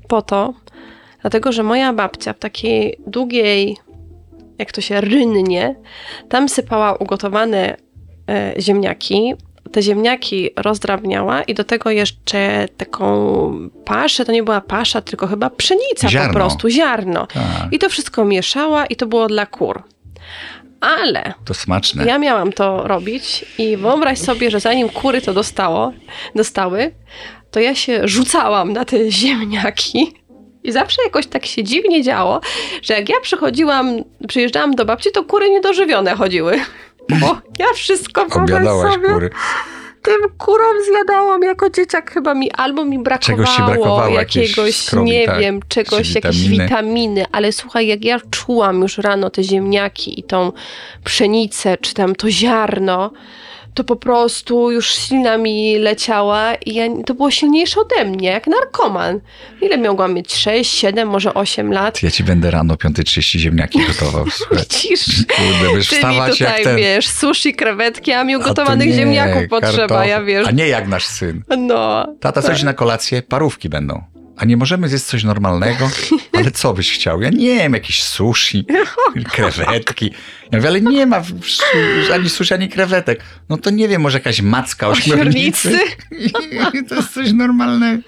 [0.08, 0.54] po to,
[1.20, 3.76] dlatego, że moja babcia w takiej długiej,
[4.58, 5.74] jak to się rynnie,
[6.28, 7.76] tam sypała ugotowane
[8.28, 9.34] e, ziemniaki,
[9.74, 15.50] te ziemniaki rozdrabniała i do tego jeszcze taką paszę, to nie była pasza, tylko chyba
[15.50, 16.28] pszenica Ziarno.
[16.28, 17.26] po prostu, ziarno.
[17.26, 19.82] Tak, I to wszystko mieszała i to było dla kur.
[20.80, 22.04] Ale to smaczne.
[22.06, 25.92] ja miałam to robić i wyobraź sobie, że zanim kury to dostało,
[26.34, 26.94] dostały,
[27.50, 30.12] to ja się rzucałam na te ziemniaki.
[30.64, 32.40] I zawsze jakoś tak się dziwnie działo,
[32.82, 36.60] że jak ja przychodziłam, przyjeżdżałam do babci, to kury niedożywione chodziły.
[37.08, 39.30] Bo ja wszystko Obiadałaś sobie, kury.
[40.02, 45.10] tym kurom zjadałam jako dzieciak chyba mi albo mi brakowało, Czegoś brakowało, jakiejś jakiegoś, skrobi,
[45.10, 46.48] nie tak, wiem, czegoś, witaminy.
[46.64, 50.52] witaminy, ale słuchaj, jak ja czułam już rano te ziemniaki i tą
[51.04, 53.10] pszenicę, czy tam to ziarno,
[53.74, 58.46] to po prostu już silna mi leciała i ja, to było silniejsze ode mnie, jak
[58.46, 59.20] narkoman.
[59.62, 60.34] Ile mogłam mieć?
[60.34, 62.02] 6, 7, może 8 lat?
[62.02, 64.24] Ja ci będę rano o 5.30 ziemniaki gotował.
[64.52, 65.06] Widzisz?
[65.26, 66.76] Kurde, będziesz Ty mi wstawać jak tutaj, ten.
[66.76, 70.48] wiesz, sushi, krewetki, a mi A to ugotowanych nie, ziemniaków potrzeba, ja wiesz.
[70.48, 71.42] A nie jak nasz syn.
[71.58, 72.06] No.
[72.20, 73.22] Tata, coś na kolację?
[73.22, 74.02] Parówki będą.
[74.36, 75.90] A nie możemy zjeść coś normalnego?
[76.32, 77.22] Ale co byś chciał?
[77.22, 78.66] Ja nie wiem, jakieś sushi,
[79.32, 80.10] krewetki.
[80.52, 81.22] Ja mówię, ale nie ma
[82.14, 83.20] ani sushi, ani krewetek.
[83.48, 85.78] No to nie wiem, może jakaś macka ośmiornicy?
[86.88, 88.02] to jest coś normalnego.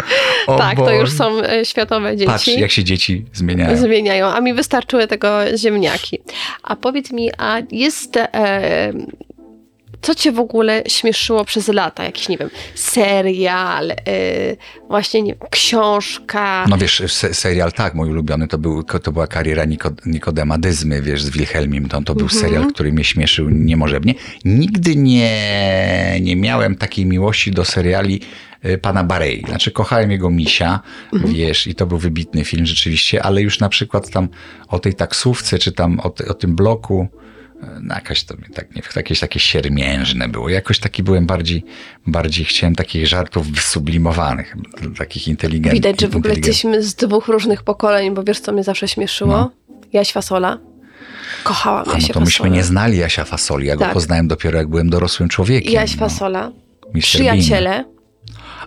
[0.46, 0.96] O tak, to Boże.
[0.96, 2.30] już są e, światowe dzieci.
[2.32, 3.76] Patrz, jak się dzieci zmieniają.
[3.76, 6.18] Zmieniają, a mi wystarczyły tego ziemniaki.
[6.62, 8.16] A powiedz mi, a jest.
[8.16, 8.92] E,
[10.06, 12.04] co cię w ogóle śmieszyło przez lata?
[12.04, 13.96] Jakiś, nie wiem, serial, e,
[14.88, 16.64] właśnie nie wiem, książka.
[16.68, 21.02] No wiesz, se serial, tak, mój ulubiony to, był, to była kariera Niko, Nikodema Dyzmy,
[21.02, 21.88] wiesz, z Wilhelmim.
[21.88, 22.40] To, to był Mhm.
[22.42, 24.14] serial, który mnie śmieszył niemożebnie.
[24.44, 28.20] Nigdy nie, nie miałem takiej miłości do seriali
[28.64, 29.44] y, pana Barei.
[29.48, 30.80] Znaczy kochałem jego misia,
[31.12, 31.34] Mhm.
[31.34, 34.28] wiesz, i to był wybitny film rzeczywiście, ale już na przykład tam
[34.68, 37.08] o tej taksówce, czy tam o, o tym bloku,
[37.82, 40.48] no jakaś to tak, nie, jakieś takie siermiężne było.
[40.48, 41.64] Jakoś taki byłem bardziej,
[42.06, 44.56] bardziej chciałem takich żartów wysublimowanych,
[44.98, 45.82] takich inteligentnych.
[45.82, 49.32] Widać, że w ogóle jesteśmy z dwóch różnych pokoleń, bo wiesz, co mnie zawsze śmieszyło?
[49.32, 49.50] No.
[49.92, 50.58] Jaś Fasola.
[51.44, 53.66] Kochałam A, no to myśmy nie znali Jasia Fasoli.
[53.66, 53.88] Ja tak.
[53.88, 55.72] go poznałem dopiero jak byłem dorosłym człowiekiem.
[55.72, 55.98] Jaś no.
[55.98, 56.52] Fasola.
[56.94, 57.00] No.
[57.00, 57.84] Przyjaciele.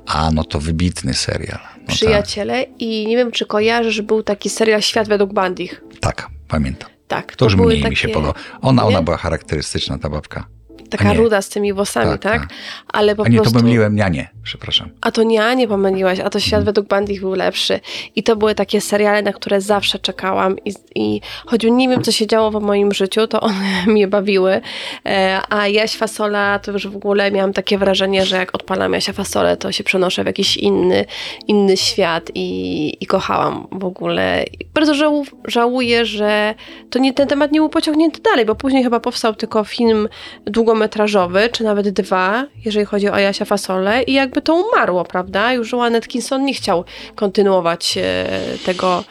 [0.05, 1.59] A, no to wybitny serial.
[1.77, 2.81] No Przyjaciele tak.
[2.81, 5.83] i nie wiem, czy kojarzysz, był taki serial Świat według Bandich.
[5.99, 6.89] Tak, pamiętam.
[7.09, 7.31] Tak.
[7.31, 7.89] To, to już mniej takie...
[7.89, 8.33] mi się podoba.
[8.61, 10.45] Ona, ona była charakterystyczna, ta babka.
[10.89, 12.21] Taka ruda z tymi włosami, tak?
[12.21, 12.41] tak?
[12.41, 12.49] tak.
[12.87, 13.53] Ale po a nie, prostu...
[13.53, 14.89] to pomyliłem nianie, przepraszam.
[15.01, 16.65] A to nie, nie pomyliłaś, a to Świat hmm.
[16.65, 17.79] według Bandich był lepszy.
[18.15, 22.11] I to były takie seriale, na które zawsze czekałam i, i choć nie wiem, co
[22.11, 24.61] się działo w moim życiu, to one mnie bawiły.
[25.05, 29.13] E, a Jaś Fasola, to już w ogóle miałam takie wrażenie, że jak odpalam Jasia
[29.13, 31.05] Fasolę, to się przenoszę w jakiś inny,
[31.47, 34.45] inny świat i, i kochałam w ogóle.
[34.73, 36.55] Bardzo żału, żałuję, że
[36.89, 40.09] to nie, ten temat nie był pociągnięty dalej, bo później chyba powstał tylko film
[40.45, 45.53] długo pełnometrażowy, czy nawet dwa, jeżeli chodzi o Jasia Fasolę i jakby to umarło, prawda?
[45.53, 48.27] Już Joan Atkinson nie chciał kontynuować e,
[48.65, 49.03] tego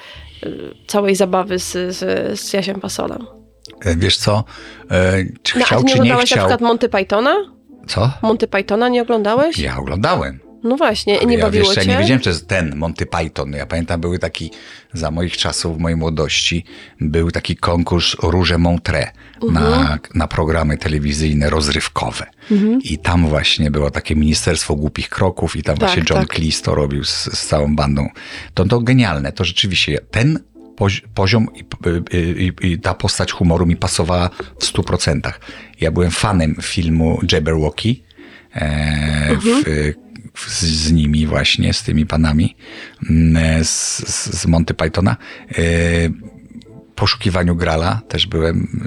[0.42, 0.48] e,
[0.86, 3.26] całej zabawy z, z, z Jasiem Fasolem.
[3.80, 4.44] E, wiesz co,
[5.42, 6.18] czy no, chciał, a ty nie czy nie chciał?
[6.18, 7.36] na przykład Monty Pythona?
[7.86, 8.10] Co?
[8.22, 9.58] Monty Pythona nie oglądałeś?
[9.58, 10.40] Ja oglądałem.
[10.62, 11.80] No właśnie, nie ja, bawiło wiesz, cię?
[11.80, 13.52] Ja nie wiedziałem, że jest ten Monty Python.
[13.52, 14.50] Ja pamiętam, były taki,
[14.92, 16.64] za moich czasów, w mojej młodości,
[17.00, 19.52] był taki konkurs Róże Montre uh -huh.
[19.52, 19.98] na, mhm.
[20.14, 22.26] na programy telewizyjne rozrywkowe.
[22.50, 22.78] Uh mhm.
[22.78, 22.80] -huh.
[22.84, 26.34] I tam właśnie było takie Ministerstwo Głupich Kroków i tam tak, właśnie John tak.
[26.34, 28.08] Cleese to robił z, z całą bandą.
[28.54, 30.38] To, to genialne, to rzeczywiście ten
[31.14, 31.64] poziom i,
[32.16, 35.40] i, i, ta postać humoru mi pasowała w stu procentach.
[35.80, 37.96] Ja byłem fanem filmu Jabberwocky,
[38.54, 39.64] e, uh -huh.
[39.64, 42.56] w, mhm z, z nimi właśnie, z tymi panami
[43.10, 43.98] mm, z,
[44.40, 45.16] z Monty Pythona.
[45.58, 45.62] E,
[46.98, 48.86] poszukiwaniu Grala też byłem.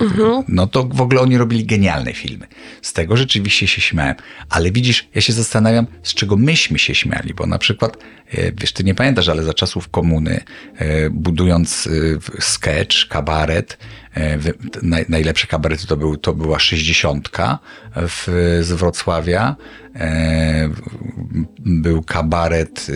[0.00, 0.44] Mhm.
[0.48, 2.46] No to w ogóle oni robili genialne filmy.
[2.82, 4.14] Z tego rzeczywiście się śmiałem.
[4.50, 7.96] Ale widzisz, ja się zastanawiam, z czego myśmy się śmiali, bo na przykład,
[8.30, 10.40] e, wiesz, ty nie pamiętasz, ale za czasów komuny,
[10.76, 11.88] e, budując
[12.40, 13.78] sketch, kabaret,
[15.08, 17.30] najlepsze kabarety to, był, to była 60
[17.96, 18.26] w,
[18.62, 19.56] z Wrocławia.
[21.58, 22.86] Był kabaret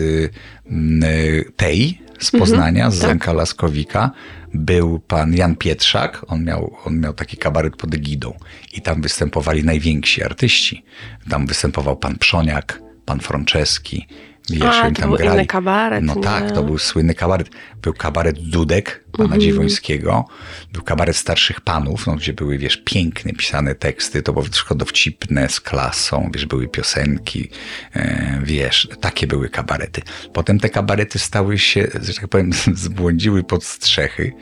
[1.55, 3.09] tej z Poznania, mhm, z tak.
[3.09, 4.11] Zenka Laskowika
[4.53, 8.33] był pan Jan Pietrzak, on miał, on miał taki kabaret pod egidą
[8.73, 10.85] i tam występowali najwięksi artyści.
[11.29, 14.07] Tam występował pan Przoniak, pan Franceski,
[14.49, 15.33] Wiesz, A, to tam był grali.
[15.33, 16.03] inny kabaret.
[16.03, 16.21] No nie?
[16.21, 17.49] tak, to był słynny kabaret.
[17.85, 19.41] Był kabaret Dudek, pana mm -hmm.
[19.41, 20.25] Dziwońskiego.
[20.73, 24.21] Był kabaret Starszych Panów, no, gdzie były, wiesz, piękne pisane teksty.
[24.21, 27.49] To było wszystko dowcipne, z klasą, wiesz, były piosenki,
[27.95, 30.01] e, wiesz, takie były kabarety.
[30.33, 32.51] Potem te kabarety stały się, że tak powiem,
[32.85, 34.33] zbłądziły pod strzechy.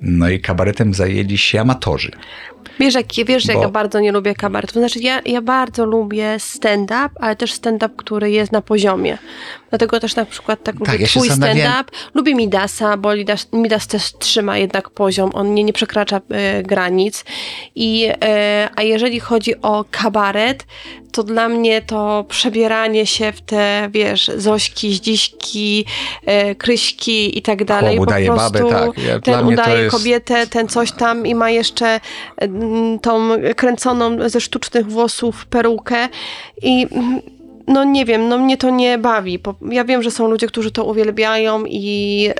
[0.00, 2.10] No i kabaretem zajęli się amatorzy.
[2.80, 3.52] Wiesz, jak, wiesz Bo...
[3.52, 4.72] jak ja bardzo nie lubię kabaretu.
[4.78, 9.18] Znaczy, ja, ja bardzo lubię stand-up, ale też stand-up, który jest na poziomie.
[9.70, 11.84] Dlatego też na przykład tak, tak lubię ja twój stand-up.
[12.14, 13.10] Lubię Midasa, bo
[13.52, 15.30] Midas też trzyma jednak poziom.
[15.34, 17.24] On nie, nie przekracza e, granic.
[17.74, 20.66] I, e, a jeżeli chodzi o kabaret,
[21.12, 25.84] to dla mnie to przebieranie się w te, wiesz, Zośki, Zdziśki,
[26.26, 27.96] e, Kryśki i tak dalej.
[27.96, 29.04] Po udaje prostu babę, tak.
[29.04, 29.96] Ja, ten udaje jest...
[29.96, 32.00] kobietę, ten coś tam i ma jeszcze
[33.02, 36.08] tą kręconą ze sztucznych włosów perukę
[36.62, 36.86] i
[37.66, 39.38] no nie wiem, no mnie to nie bawi.
[39.70, 42.30] Ja wiem, że są ludzie, którzy to uwielbiają i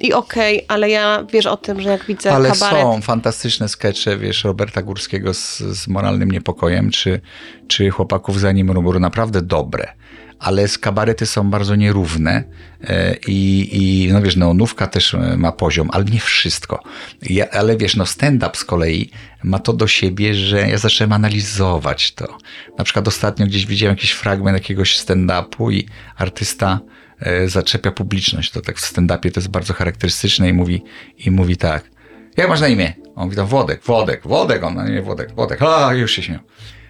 [0.00, 2.82] i okej, okay, ale ja wiesz o tym, że jak widzę ale kabaret...
[2.82, 7.20] są fantastyczne skecze, wiesz, Roberta Górskiego z, z moralnym niepokojem, czy,
[7.68, 9.94] czy chłopaków za nim rubur, naprawdę dobre
[10.40, 12.44] ale kabarety są bardzo nierówne
[12.84, 16.82] e, i, i no wiesz, neonówka też ma poziom, ale nie wszystko.
[17.22, 19.10] Ja, ale wiesz, no stand-up z kolei
[19.42, 22.38] ma to do siebie, że ja zacząłem analizować to.
[22.78, 25.86] Na przykład ostatnio gdzieś widziałem jakiś fragment jakiegoś stand-upu i
[26.16, 26.80] artysta
[27.46, 28.50] zaczepia publiczność.
[28.50, 30.82] To tak w stand-upie to jest bardzo charakterystyczne i mówi,
[31.18, 31.90] i mówi tak.
[32.36, 32.94] Jak masz na imię?
[33.16, 35.62] On mówi tam Wodek, Wodek, Wodek, on na imię Wodek, Wodek.
[35.62, 36.40] A, już się śmiał.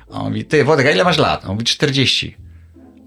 [0.09, 1.45] On mówi, ty Wodek, a ile masz lat?
[1.45, 2.37] On mówi 40.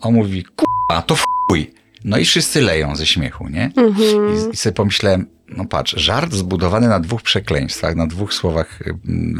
[0.02, 1.16] On mówi, kurwa, to
[1.50, 1.72] chuj.
[2.04, 3.72] No i wszyscy leją ze śmiechu, nie?
[3.78, 4.50] Mhm.
[4.50, 8.90] I, I sobie pomyślałem, no patrz, żart zbudowany na dwóch przekleństwach, na dwóch słowach y,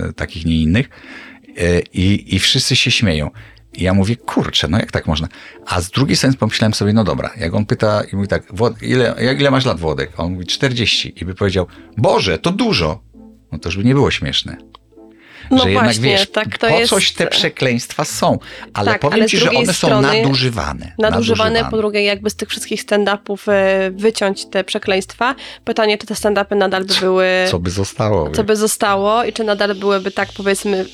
[0.10, 0.90] y, takich nie innych
[1.48, 3.32] y, i, i wszyscy się śmieją.
[3.76, 5.28] I ja mówię, kurczę, no jak tak można?
[5.66, 8.44] A z drugiej strony pomyślałem sobie, no dobra, jak on pyta i mówi tak,
[8.82, 10.12] ile, jak, ile masz lat, Włodek?
[10.18, 13.00] A on mówi 40 i by powiedział, Boże, to dużo.
[13.52, 14.58] No to już by nie było śmieszne.
[15.52, 18.40] No że jednak właśnie, wiesz, tak to po jest- coś te przekleństwa są.
[18.74, 20.94] Ale Tak, powiem ale ci, że one są strony nadużywane.
[21.00, 25.36] nadużywane, po drugie jakby z tych wszystkich stand-upów e, wyciąć te przekleństwa.
[25.66, 28.30] Pytanie, czy te stand-upy nadal by były, Co by zostało?
[28.30, 30.86] co by zostało i czy nadal byłyby tak powiedzmy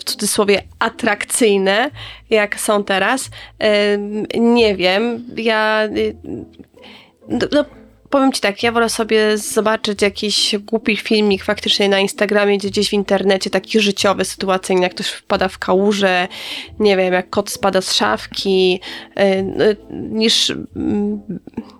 [0.00, 1.90] w cudzysłowie atrakcyjne,
[2.30, 3.30] jak są teraz.
[3.58, 3.98] E,
[4.40, 5.24] Nie wiem.
[5.36, 5.88] Ja e,
[7.28, 7.64] no, no,
[8.10, 12.90] powiem ci tak, ja wolę sobie zobaczyć jakiś głupi filmik faktycznie na Instagramie, gdzie gdzieś
[12.90, 16.28] w internecie, taki życiowy, sytuacyjny, jak ktoś wpada w kałużę,
[16.78, 18.80] nie wiem, jak kot spada z szafki,
[19.18, 21.20] y, y, niż, mm,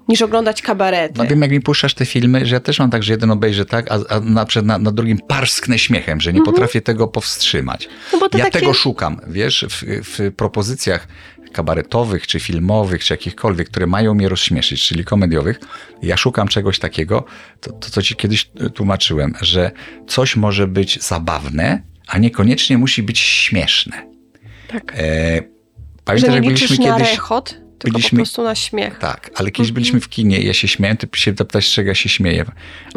[0.09, 1.15] niż oglądać kabarety.
[1.19, 3.65] No wiem, jak mi puszczasz te filmy, że ja też mam tak, że jeden obejrzę
[3.65, 7.89] tak, a, a na, na, na drugim parsknę śmiechem, że nie potrafię tego powstrzymać.
[8.13, 11.07] No ja takie- tego szukam, wiesz, w, w propozycjach
[11.53, 15.61] kabaretowych, czy filmowych, czy jakichkolwiek, które mają mnie rozśmieszyć, czyli komediowych,
[16.03, 17.25] ja szukam czegoś takiego,
[17.61, 19.71] to, to co ci kiedyś tłumaczyłem, że
[20.07, 24.07] coś może być zabawne, a niekoniecznie musi być śmieszne.
[24.69, 24.93] tak.
[24.97, 25.43] E, Że
[26.05, 27.11] pamiętasz, nie jak byliśmy na kiedyś...
[27.11, 28.99] rechot, tylko byliśmy- po prostu na śmiech.
[28.99, 31.89] Tak, ale kiedyś byliśmy w kinie i ja się śmiałem, ty się zapytałeś, z czego
[31.89, 32.45] ja się śmieję.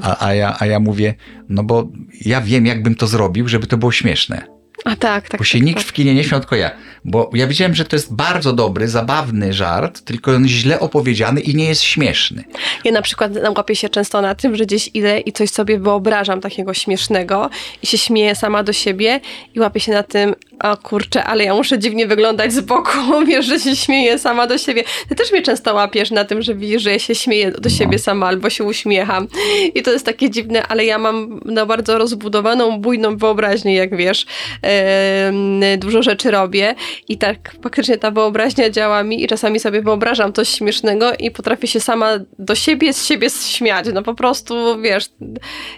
[0.02, 1.16] A, a, ja, a ja mówię,
[1.50, 1.88] no bo
[2.22, 4.48] ja wiem, jakbym to zrobił, żeby to było śmieszne.
[4.86, 5.38] A tak, tak.
[5.40, 5.88] Bo się tak, nikt tak.
[5.88, 6.72] w kinie nie śmiał, tylko ja.
[7.06, 11.56] Bo ja wiedziałem, że to jest bardzo dobry, zabawny żart, tylko on źle opowiedziany i
[11.56, 12.44] nie jest śmieszny.
[12.84, 16.42] Ja na przykład łapię się często na tym, że gdzieś idę i coś sobie wyobrażam
[16.42, 17.50] takiego śmiesznego
[17.84, 19.20] i się śmieję sama do siebie
[19.56, 23.46] i łapię się na tym, o kurczę, ale ja muszę dziwnie wyglądać z boku, wiesz,
[23.46, 24.84] że się śmieję sama do siebie.
[25.10, 28.00] Ty też mnie często łapiesz na tym, że widzisz, że ja się śmieję do siebie
[28.00, 29.28] sama albo się uśmiecham.
[29.76, 34.26] I to jest takie dziwne, ale ja mam no, bardzo rozbudowaną, bujną wyobraźnię, jak wiesz.
[34.62, 36.76] Em, dużo rzeczy robię
[37.08, 41.68] i tak faktycznie ta wyobraźnia działa mi i czasami sobie wyobrażam coś śmiesznego i potrafię
[41.68, 42.08] się sama
[42.40, 43.86] do siebie, z siebie śmiać.
[43.94, 45.10] No po prostu, wiesz,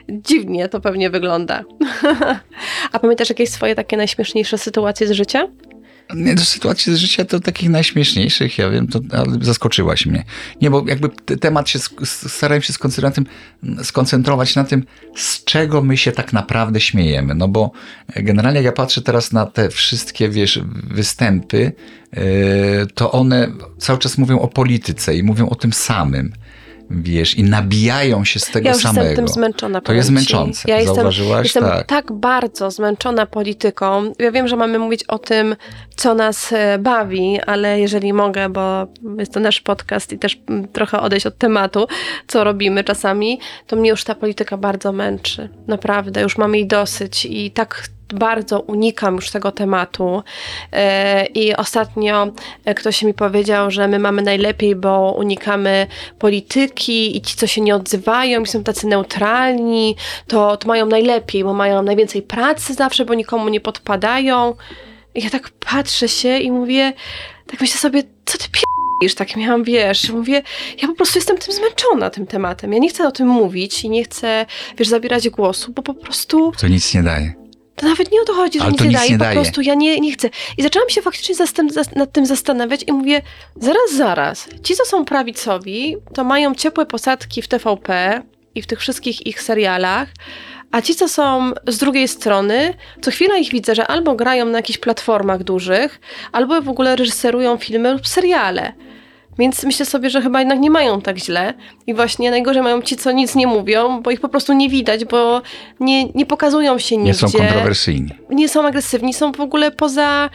[0.09, 1.63] dziwnie to pewnie wygląda.
[2.91, 5.47] A pamiętasz jakieś swoje takie najśmieszniejsze sytuacje z życia?
[6.13, 10.23] Nie, sytuacji z życia to takich najśmieszniejszych, ja wiem, to, ale zaskoczyłaś mnie.
[10.61, 14.83] Nie, bo jakby temat się, starałem się skoncentrować na, tym, skoncentrować na tym,
[15.15, 17.35] z czego my się tak naprawdę śmiejemy.
[17.35, 17.71] No bo
[18.15, 20.59] generalnie jak ja patrzę teraz na te wszystkie, wiesz,
[20.91, 21.71] występy,
[22.13, 22.21] yy,
[22.93, 26.33] to one cały czas mówią o polityce i mówią o tym samym.
[26.89, 29.07] Wiesz, i nabijają się z tego ja już samego.
[29.07, 29.81] jestem tym zmęczona.
[29.81, 30.61] To jest męczące.
[30.67, 31.43] Ja jestem, Zauważyłaś?
[31.43, 31.87] jestem Tak.
[31.87, 32.11] tak.
[32.11, 34.13] bardzo zmęczona polityką.
[34.19, 35.55] Ja wiem, że mamy mówić o tym,
[35.95, 40.67] co nas e, bawi, ale jeżeli mogę, bo jest to nasz podcast i też mm,
[40.67, 41.87] trochę odejść od tematu,
[42.27, 45.49] co robimy czasami, to mnie już ta polityka bardzo męczy.
[45.67, 50.23] Naprawdę, już mam jej dosyć i tak bardzo unikam już tego tematu.
[50.71, 52.27] E, I ostatnio
[52.75, 55.87] ktoś mi powiedział, że my mamy najlepiej, bo unikamy
[56.19, 59.95] polityki i ci, co się nie odzywają i są tacy neutralni,
[60.27, 64.55] to, to mają najlepiej, bo mają najwięcej pracy zawsze, bo nikomu nie podpadają.
[65.15, 66.93] I ja tak patrzę się i mówię,
[67.47, 70.41] tak myślę sobie, co ty p***isz, tak miałam, wiesz, mówię,
[70.81, 72.73] ja po prostu jestem tym zmęczona tym tematem.
[72.73, 74.45] Ja nie chcę o tym mówić i nie chcę,
[74.77, 77.44] wiesz, zabierać głosu, bo po prostu To nic nie daje.
[77.75, 79.35] To nawet nie o to chodzi, że Ale nie nic daje, nie po daje.
[79.35, 80.29] prostu ja nie, nie chcę.
[80.57, 83.21] I zaczęłam się faktycznie zas- nad tym zastanawiać i mówię,
[83.55, 88.21] zaraz, zaraz, ci, co są prawicowi, to mają ciepłe posadki w TVP
[88.55, 90.09] i w tych wszystkich ich serialach,
[90.71, 94.57] a ci, co są z drugiej strony, co chwila ich widzę, że albo grają na
[94.57, 95.99] jakichś platformach dużych,
[96.31, 98.73] albo w ogóle reżyserują filmy lub seriale.
[99.37, 101.53] Więc myślę sobie, że chyba jednak nie mają tak źle.
[101.87, 105.05] I właśnie najgorzej mają ci, co nic nie mówią, bo ich po prostu nie widać,
[105.05, 105.41] bo
[105.79, 108.09] nie, nie pokazują się nigdzie Nie są kontrowersyjni.
[108.29, 110.29] nie są agresywni, są w ogóle poza,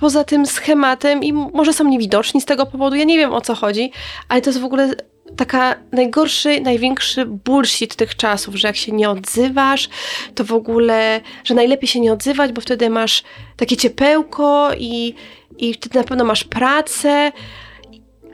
[0.00, 2.96] poza tym schematem i może są niewidoczni z tego powodu.
[2.96, 3.92] Ja nie wiem o co chodzi,
[4.28, 4.90] ale to jest w ogóle
[5.36, 9.88] taka najgorszy, największy bullshit tych czasów, że jak się nie odzywasz,
[10.34, 13.22] to w ogóle, że najlepiej się nie odzywać, bo wtedy masz
[13.56, 15.14] takie ciepełko i,
[15.58, 17.32] i wtedy na pewno masz pracę.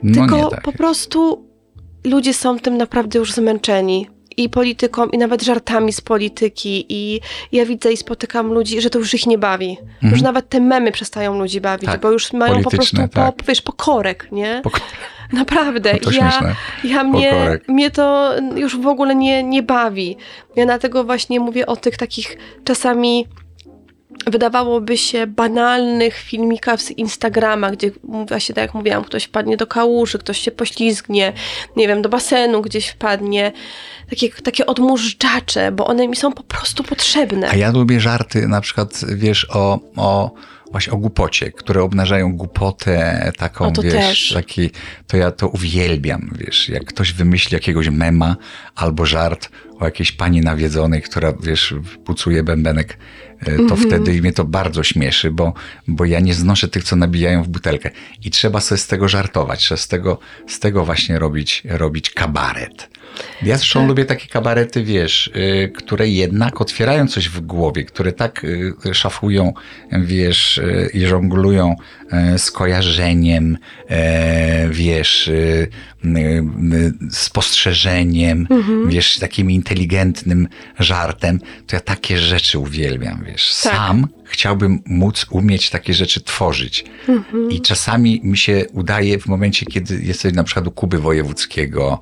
[0.03, 0.61] No Tylko tak.
[0.61, 1.45] po prostu
[2.03, 4.07] ludzie są tym naprawdę już zmęczeni.
[4.39, 6.85] I polityką, i nawet żartami z polityki.
[6.89, 9.77] I ja widzę i spotykam ludzi, że to już ich nie bawi.
[10.01, 11.95] Już nawet te memy przestają ludzi bawić, Mhm.
[11.99, 13.47] Tak, bo już mają po prostu polityczne, po, tak.
[13.47, 14.61] wiesz, pokorek, nie?
[14.65, 14.79] Pok-
[15.33, 15.95] Naprawdę.
[15.95, 16.55] To ja, śmieszne.
[16.83, 17.67] ja mnie, Pokorek.
[17.67, 20.17] mnie to już w ogóle nie, nie bawi.
[20.55, 23.27] Ja dlatego właśnie mówię o tych takich czasami
[24.25, 27.91] wydawałoby się banalnych filmikach z Instagrama, gdzie
[28.27, 31.33] właśnie tak jak mówiłam, ktoś wpadnie do kałuży, ktoś się poślizgnie,
[31.75, 33.51] nie wiem, do basenu gdzieś wpadnie.
[34.09, 37.49] Takie, takie odmóżdżacze, bo one mi są po prostu potrzebne.
[37.49, 40.31] A ja lubię żarty na przykład, wiesz, o, o
[40.71, 44.31] właśnie o głupocie, które obnażają głupotę taką, O, wiesz, też.
[44.33, 44.69] taki,
[45.07, 48.35] to ja to uwielbiam, wiesz, jak ktoś wymyśli jakiegoś mema
[48.75, 52.97] albo żart o jakiejś pani nawiedzonej, która, wiesz, pucuje bębenek,
[53.39, 55.53] e, to wtedy mnie to bardzo śmieszy, bo,
[55.87, 57.91] bo ja nie znoszę tych, co nabijają w butelkę.
[58.23, 62.89] I trzeba sobie z tego żartować, trzeba z tego, z tego właśnie robić, robić kabaret.
[63.41, 68.43] Ja zresztą lubię takie kabarety, wiesz, y, które jednak otwierają coś w głowie, które tak
[68.43, 69.53] y, szafują,
[69.91, 71.75] wiesz, y, i żonglują
[72.37, 73.57] skojarzeniem,
[73.89, 75.31] e, wiesz,
[77.11, 78.47] spostrzeżeniem,
[78.87, 80.47] wiesz, takim inteligentnym
[80.79, 83.55] żartem, to ja takie rzeczy uwielbiam, wiesz.
[83.63, 83.73] Tak.
[83.73, 86.85] Sam chciałbym móc umieć takie rzeczy tworzyć.
[87.49, 91.99] I czasami mi się udaje w momencie, kiedy jesteś na przykład u Kuby Wojewódzkiego,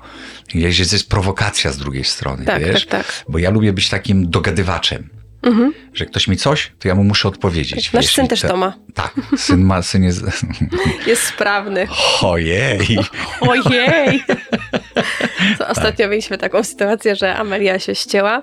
[0.54, 2.86] gdzieś jest prowokacja z drugiej strony, Tak, wiesz?
[2.86, 3.24] tak, tak.
[3.28, 5.08] Bo ja lubię być takim dogadywaczem.
[5.94, 7.92] Że ktoś mi coś, to ja mu muszę odpowiedzieć.
[7.92, 8.74] Nasz wiesz, syn też to ma.
[8.94, 10.22] Tak, syn ma, syn jest...
[11.06, 11.86] Jest sprawny.
[12.22, 12.98] Ojej!
[13.40, 14.24] Ojej!
[15.58, 15.70] To Tak.
[15.70, 18.42] ostatnio mieliśmy taką sytuację, że Amelia się ścięła.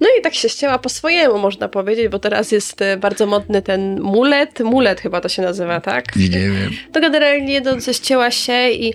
[0.00, 3.62] No i tak się ścięła po swojemu, można powiedzieć, bo teraz jest e, bardzo modny
[3.62, 4.60] ten mulet.
[4.60, 6.16] Mulet chyba to się nazywa, tak?
[6.16, 6.70] Nie wiem.
[6.92, 8.94] To generalnie no, ścięła się i,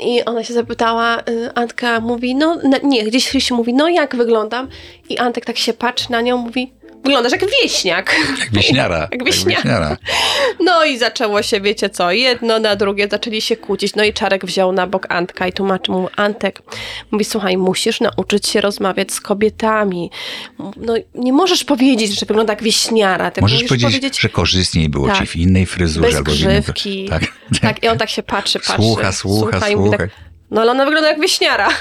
[0.00, 4.68] i ona się zapytała, y, Antka mówi, no nie, gdzieś się mówi, no jak wyglądam?
[5.08, 6.72] I Antek tak się patrzy na nią, mówi,
[7.04, 8.16] wyglądasz jak wieśniak.
[8.40, 9.08] Jak wieśniara.
[9.12, 9.96] Jak wieśniara.
[10.60, 13.94] No i zaczęło się, wiecie co, jedno na drugie, zaczęli się kłócić.
[13.94, 16.62] No i Czarek wziął na bok Antka i tłumaczy mu, Antek,
[17.10, 20.10] mówi, słuchaj, musisz nauczyć się rozmawiać z kobietami.
[20.76, 23.30] No nie możesz powiedzieć, że wygląda jak wieśniara.
[23.30, 25.18] Tylko Możesz musisz powiedzieć, że korzystniej było Tak.
[25.18, 27.08] ci w innej fryzurze bez albo grzywki.
[27.08, 27.22] Tak.
[27.62, 28.82] tak, i on tak się patrzy, patrzy.
[28.82, 30.06] Słucha, słucha, mówi słucha.
[30.50, 31.68] no ale ona wygląda jak wieśniara.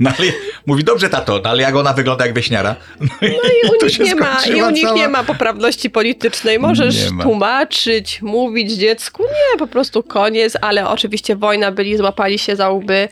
[0.00, 0.28] No ale
[0.66, 2.76] mówi, dobrze tato, no ale jak ona wygląda jak wieśniara?
[3.00, 5.24] No i, No i u to nich nie ma, i u nich cała- nie ma
[5.24, 6.58] poprawności politycznej.
[6.58, 12.70] Możesz tłumaczyć, mówić dziecku, nie, po prostu koniec, ale oczywiście wojna byli, złapali się za
[12.70, 13.08] łby.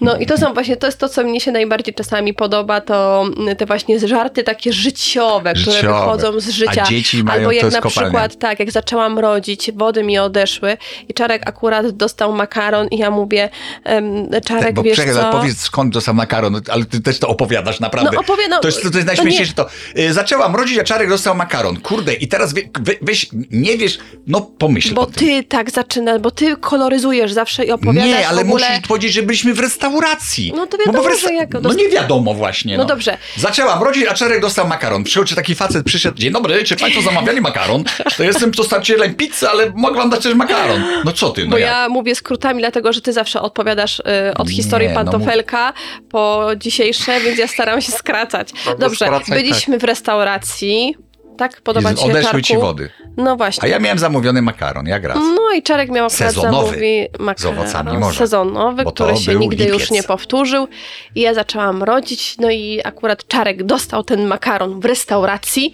[0.00, 3.24] No i to są właśnie, to jest to, co mnie się najbardziej czasami podoba, to
[3.38, 5.98] mm, te właśnie żarty takie życiowe, które Życiowe.
[5.98, 6.82] wychodzą z życia.
[6.82, 7.90] A dzieci mają- Albo jak na kopalnia.
[8.10, 10.76] przykład, tak, jak zaczęłam rodzić, wody mi odeszły
[11.08, 13.48] i Czarek akurat dostał makaron i ja mówię,
[13.84, 15.30] em, Czarek, Tak, bo wiesz czekaj, co?
[15.30, 18.10] powiedz skąd dostał makaron, ale ty też to opowiadasz naprawdę.
[18.14, 19.66] No opowie- no, to, jest, to jest no najśmieszniejsze to.
[19.98, 21.80] Y, Zaczęłam rodzić, a Czarek dostał makaron.
[21.80, 26.30] Kurde, i teraz wie, we, weź, nie wiesz, no pomyśl Bo ty tak zaczynasz, bo
[26.30, 28.68] ty koloryzujesz zawsze i opowiadasz Nie, ale ogóle...
[28.70, 30.52] musisz powiedzieć, że byliśmy w restauracji.
[30.56, 32.76] No to wiadomo, bo w że jak- No nie wiadomo właśnie.
[32.76, 33.18] No dobrze.
[33.36, 35.04] Zaczęłam rodzić, a Czarek dostał makaron.
[35.04, 37.84] Przyjął czy taki facet, przyszedł, dzień dobry, czy państwo zamawiali makaron?
[38.16, 40.84] To jestem dostarczycielem pizzy, ale mogę wam dać też makaron.
[41.04, 41.70] No co ty, no Bo jak?
[41.70, 44.02] ja mówię skrótami, dlatego że ty zawsze odpowiadasz y,
[44.36, 45.72] od Nie, historii no pantofelka
[46.10, 48.48] po dzisiejsze, więc ja staram się skracać.
[48.78, 50.96] Dobrze, skracaj, byliśmy w restauracji.
[51.38, 51.60] Tak?
[51.60, 52.46] Podoba Jezu, ci się, Odeszły Czarku?
[52.46, 52.90] ci wody.
[53.16, 53.64] No właśnie.
[53.64, 55.18] A ja miałem zamówiony makaron, jak raz.
[55.18, 56.66] No i Czarek miał akurat Sezonowy.
[56.66, 58.18] zamówi Z makaron owocami morza.
[58.18, 59.90] sezonowy, który się nigdy już lipiec.
[59.90, 60.68] nie powtórzył.
[61.14, 65.72] I ja zaczęłam rodzić, no i akurat Czarek dostał ten makaron w restauracji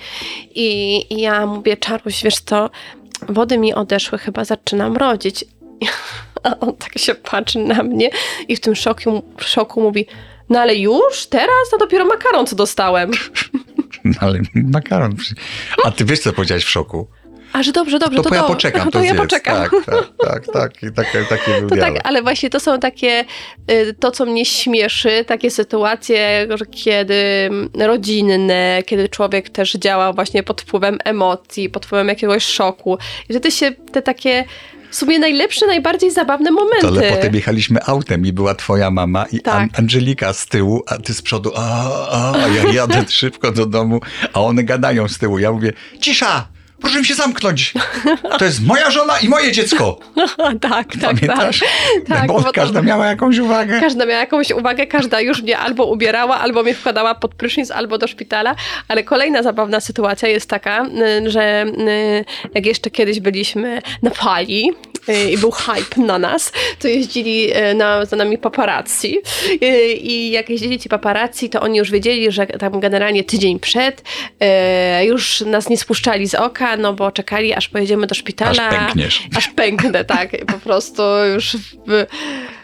[0.54, 2.70] i, i ja mówię, Czaruś, wiesz co,
[3.28, 5.44] wody mi odeszły, chyba zaczynam rodzić.
[6.50, 8.10] A on tak się patrzy na mnie
[8.48, 10.06] i w tym szoku, szoku mówi,
[10.48, 11.26] no ale już?
[11.26, 11.70] Teraz?
[11.70, 13.10] To dopiero makaron, co dostałem.
[14.04, 15.16] No, ale makaron.
[15.84, 17.06] A ty wiesz, co powiedziałeś w szoku?
[17.52, 19.56] A że dobrze, dobrze, To, to, po ja poczekam, to, to, ja poczekam.
[19.56, 20.82] Tak, tak, tak, tak.
[20.82, 20.92] I
[21.28, 23.24] taki był To tak, ale właśnie to są takie,
[23.70, 30.42] y, to co mnie śmieszy, takie sytuacje, kiedy mm, rodzinne, kiedy człowiek też działa właśnie
[30.42, 32.98] pod wpływem emocji, pod wpływem jakiegoś szoku.
[33.28, 34.44] I wtedy się te takie
[34.90, 36.80] w sumie najlepsze, najbardziej zabawne momenty.
[36.82, 39.54] To ale potem jechaliśmy autem i była twoja mama i Tak.
[39.54, 41.60] An- Angelika z tyłu, a ty z przodu, a,
[42.10, 44.00] a, a ja jadę szybko do domu,
[44.32, 45.38] a one gadają z tyłu.
[45.38, 46.48] Ja mówię, cisza,
[46.80, 47.74] proszę mi się zamknąć.
[48.38, 49.98] To jest moja żona i moje dziecko.
[50.60, 51.60] tak, tak, Pamiętasz?
[51.60, 52.18] tak.
[52.18, 53.80] tak Bo każda miała jakąś uwagę.
[53.80, 57.98] Każda miała jakąś uwagę, każda już mnie albo ubierała, albo mnie wkładała pod prysznic, albo
[57.98, 58.54] do szpitala.
[58.88, 64.70] Ale kolejna zabawna sytuacja jest taka, y, że y, jak jeszcze kiedyś byliśmy na fali
[64.70, 64.87] y,
[65.32, 69.18] i był hype na nas, to jeździli y, na, za nami paparazzi
[69.62, 74.00] Y, i jak jeździli ci paparazzi, to oni już wiedzieli, że tam generalnie tydzień przed
[74.00, 78.68] y, już nas nie spuszczali z oka, no bo czekali, aż pojedziemy do szpitala.
[78.68, 79.22] Aż pękniesz.
[79.36, 80.30] Aż pęknę, tak.
[80.46, 81.02] Po prostu
[81.34, 82.06] już w,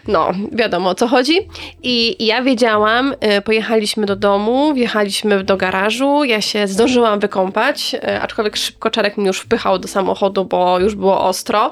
[0.07, 1.39] no, wiadomo o co chodzi.
[1.83, 7.93] I, i ja wiedziałam, y, pojechaliśmy do domu, wjechaliśmy do garażu, ja się zdążyłam wykąpać,
[7.93, 11.71] y, aczkolwiek szybko Czarek mnie już wpychał do samochodu, bo już było ostro.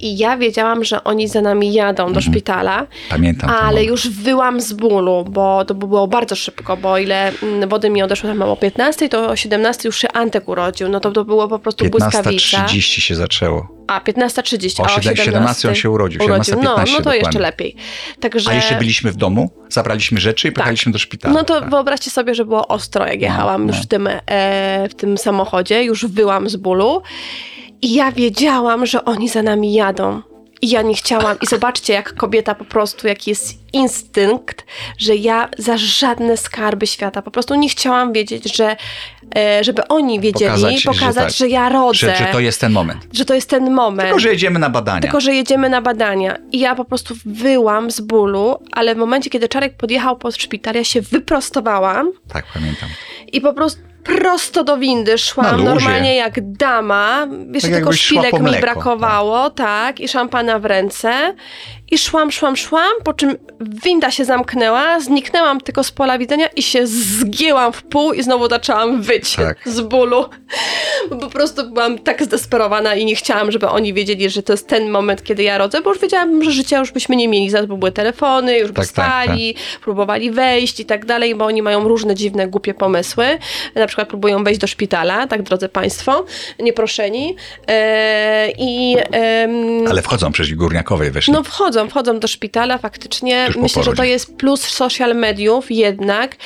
[0.00, 2.86] I ja wiedziałam, że oni za nami jadą do szpitala.
[3.10, 3.50] Pamiętam.
[3.50, 8.02] Ale już wyłam z bólu, bo to było bardzo szybko, bo ile mm, wody mi
[8.02, 10.88] odeszło tam o 15, to o 17 już się Antek urodził.
[10.88, 12.66] No to to było po prostu błyskawica.
[12.66, 13.78] 15.30 się zaczęło.
[13.86, 14.82] A, 15.30.
[14.82, 16.54] O, a o 17 17 on się urodził, urodził.
[16.62, 17.40] No, 17:15 no to jeszcze dokładnie.
[17.40, 17.76] lepiej.
[18.20, 18.50] Także...
[18.50, 21.34] A jeszcze byliśmy w domu, zabraliśmy rzeczy i pojechaliśmy do szpitala.
[21.34, 21.70] No to tak.
[21.70, 23.72] wyobraźcie sobie, że było ostro, jak jechałam no.
[23.72, 27.02] już w tym, e, w tym samochodzie, już wyłam z bólu
[27.82, 30.22] i ja wiedziałam, że oni za nami jadą.
[30.62, 31.36] I ja nie chciałam.
[31.42, 34.64] I zobaczcie, jak kobieta po prostu, jaki jest instynkt,
[34.98, 38.76] że ja za żadne skarby świata po prostu nie chciałam wiedzieć, że
[39.36, 41.52] e, żeby oni wiedzieli, Pokazać, pokazać, że że, tak.
[41.52, 43.06] ja rodzę, Że, że to jest ten moment.
[43.12, 44.08] że to jest ten moment.
[44.08, 45.00] Tylko, że jedziemy na badania.
[45.00, 46.36] Tylko, że jedziemy na badania.
[46.52, 50.74] I ja po prostu wyłam z bólu, ale w momencie, kiedy Czarek podjechał pod szpital,
[50.74, 52.88] ja się wyprostowałam Tak, pamiętam.
[53.32, 57.26] i po prostu prosto do windy szłam, normalnie jak dama.
[57.52, 60.00] Jeszcze Tak tylko szpilek mi brakowało, tak.
[60.00, 61.34] i szampana w ręce.
[61.90, 66.62] I szłam, szłam, szłam, po czym winda się zamknęła, zniknęłam tylko z pola widzenia i
[66.62, 69.58] się zgięłam w pół i znowu zaczęłam wyć Tak.
[69.76, 70.24] z bólu.
[71.10, 74.68] Bo po prostu byłam tak zdesperowana i nie chciałam, żeby oni wiedzieli, że to jest
[74.68, 77.50] ten moment, kiedy ja rodzę, bo już wiedziałam, że życia już byśmy nie mieli.
[77.50, 81.44] Zaraz by były telefony, już by Tak, tak, stali, próbowali wejść i tak dalej, bo
[81.44, 83.26] oni mają różne dziwne, głupie pomysły.
[83.74, 86.24] Na przykład próbują wejść do szpitala, tak drodzy Państwo,
[86.58, 87.36] nieproszeni.
[87.66, 91.32] Eee, I em, Ale wchodzą przecież górniakowej weszli.
[91.32, 93.46] no wchodzą, wchodzą do szpitala faktycznie.
[93.46, 96.36] Tuż Myślę, że to jest plus social mediów jednak.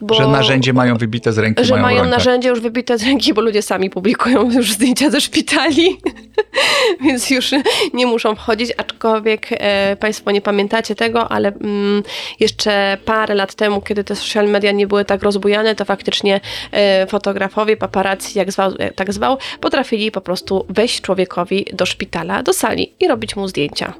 [0.00, 2.18] bo, że narzędzie mają wybite z ręki, że mają, mają rękach.
[2.18, 6.00] narzędzie już wybite z ręki, bo ludzie sami publikują już zdjęcia ze szpitali,
[7.04, 7.50] więc już
[7.94, 12.02] nie muszą wchodzić, aczkolwiek e, Państwo nie pamiętacie tego, ale mm,
[12.40, 16.40] jeszcze parę lat temu, kiedy te social media nie były tak rozbujane, to faktycznie
[16.72, 22.42] e, fotografowie, paparazzi, jak zwał, e, tak zwał, potrafili po prostu wejść człowiekowi do szpitala,
[22.42, 23.92] do sali i robić mu zdjęcia.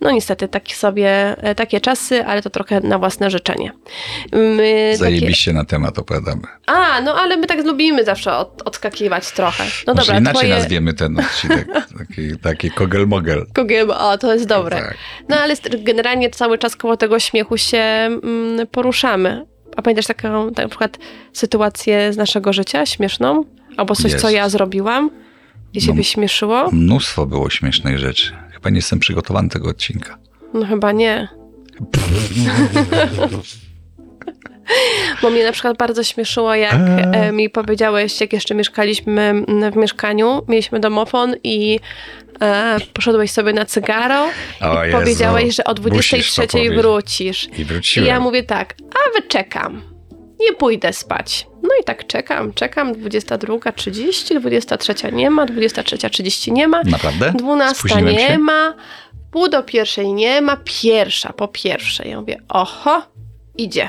[0.00, 1.08] No niestety takie sobie,
[1.42, 3.72] e, takie czasy, ale to trochę na własne życzenie.
[4.32, 6.42] My takie- Zajebiście na temat opowiadamy.
[6.66, 9.64] a, no ale my tak lubimy zawsze od, odskakiwać trochę.
[9.86, 10.54] No Może dobra, inaczej twoje...
[10.54, 11.68] nazwiemy ten odcinek.
[11.98, 13.44] Taki, taki kogel-mogel.
[13.54, 14.76] Kogiem, o, to jest dobre.
[14.76, 14.96] Tak.
[15.28, 19.46] No ale generalnie cały czas koło tego śmiechu się mm, poruszamy.
[19.76, 20.98] A pamiętasz taką na przykład
[21.32, 23.44] sytuację z naszego życia śmieszną?
[23.76, 24.32] Albo coś, co Jest.
[24.36, 25.10] ja zrobiłam
[25.74, 25.94] i się No.
[25.94, 26.70] wyśmieszyło?
[26.72, 28.32] Mnóstwo było śmiesznych rzeczy.
[28.60, 30.18] Chyba nie jestem przygotowany do tego odcinka.
[30.54, 31.28] No chyba nie.
[35.22, 37.04] Bo mnie na przykład bardzo śmieszyło, jak Eee.
[37.28, 39.42] e, mi powiedziałeś, jak jeszcze mieszkaliśmy
[39.72, 41.80] w mieszkaniu, mieliśmy domofon i
[42.40, 44.24] e, poszedłeś sobie na cygaro
[44.60, 45.84] O i Jezu, powiedziałeś, że o musisz
[46.34, 46.78] to 23 powiedzieć.
[46.78, 47.48] wrócisz.
[47.58, 48.08] I I wróciłem.
[48.08, 49.82] ja mówię tak, a wyczekam.
[50.40, 51.46] Nie pójdę spać.
[51.70, 52.92] No i tak czekam, czekam.
[52.94, 56.82] 22.30, 23 nie ma, 23.30 nie ma.
[56.84, 57.32] Naprawdę?
[57.36, 58.38] 12 Spóźniłem nie się?
[58.38, 58.74] ma,
[59.32, 62.10] pół do pierwszej nie ma, pierwsza po pierwszej.
[62.10, 63.02] Ja mówię, oho,
[63.58, 63.88] idzie.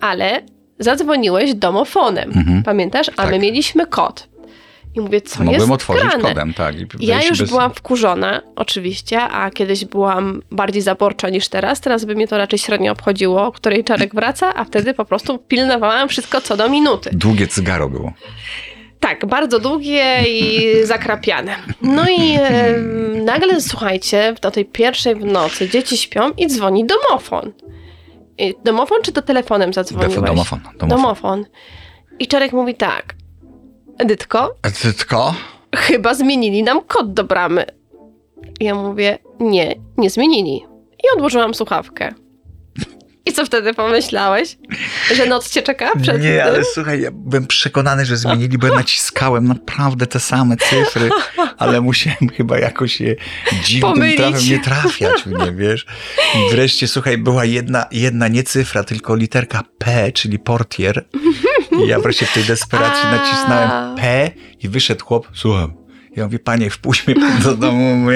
[0.00, 0.42] Ale
[0.78, 2.62] zadzwoniłeś domofonem, Mhm.
[2.62, 3.08] pamiętasz?
[3.16, 3.40] A my Tak.
[3.40, 4.28] mieliśmy kod.
[4.96, 6.22] I mówię, co Mogłem jest otworzyć grane?
[6.22, 6.74] kodem, tak.
[7.00, 11.80] I Ja już bez- byłam wkurzona, oczywiście, a kiedyś byłam bardziej zaborcza niż teraz.
[11.80, 15.38] Teraz by mnie to raczej średnio obchodziło, o której Czarek wraca, a wtedy po prostu
[15.38, 17.10] pilnowałam wszystko co do minuty.
[17.12, 18.12] Długie cygaro było.
[19.00, 21.56] Tak, bardzo długie i zakrapiane.
[21.82, 22.78] No i e,
[23.24, 27.52] nagle, słuchajcie, do tej pierwszej w nocy dzieci śpią i dzwoni domofon.
[28.38, 30.14] I domofon czy to telefonem zadzwoniłeś?
[30.14, 30.60] Domofon.
[30.60, 30.88] Domofon.
[30.88, 31.44] Domofon.
[32.18, 33.14] I Czarek mówi tak,
[33.98, 35.34] Edytko, Tylko?
[35.76, 37.64] chyba zmienili nam kod do bramy.
[38.60, 40.64] Ja mówię, nie, nie zmienili.
[41.04, 42.14] I odłożyłam słuchawkę.
[43.26, 44.58] I co wtedy pomyślałeś?
[45.14, 48.74] Że noc cię czeka przed Nie, ale słuchaj, ja byłem przekonany, że zmienili, bo ja
[48.74, 51.10] naciskałem naprawdę te same cyfry,
[51.58, 53.16] ale musiałem chyba jakoś je
[53.64, 54.16] dziwnym Pomylić.
[54.16, 55.24] trafem nie trafiać
[55.56, 55.86] wiesz.
[56.34, 61.04] I wreszcie, słuchaj, była jedna, jedna nie cyfra, tylko literka P, czyli portier.
[61.84, 64.30] I ja wreszcie w tej desperacji nacisnąłem P
[64.62, 65.74] i wyszedł chłop, słucham.
[66.16, 68.10] Ja mówię, panie, wpuść mnie pan do domu,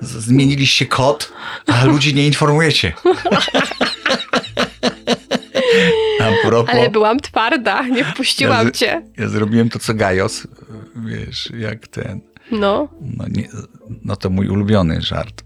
[0.00, 1.32] zmieniliście kod,
[1.66, 2.92] a ludzi nie informujecie.
[6.48, 6.74] Propos...
[6.74, 9.02] Ale byłam twarda, nie wpuściłam Ja z- cię.
[9.16, 10.46] Ja zrobiłem to, co Gajos,
[10.96, 12.20] wiesz, jak ten,
[12.50, 12.88] No.
[13.00, 13.48] no, nie,
[14.04, 15.42] no to mój ulubiony żart.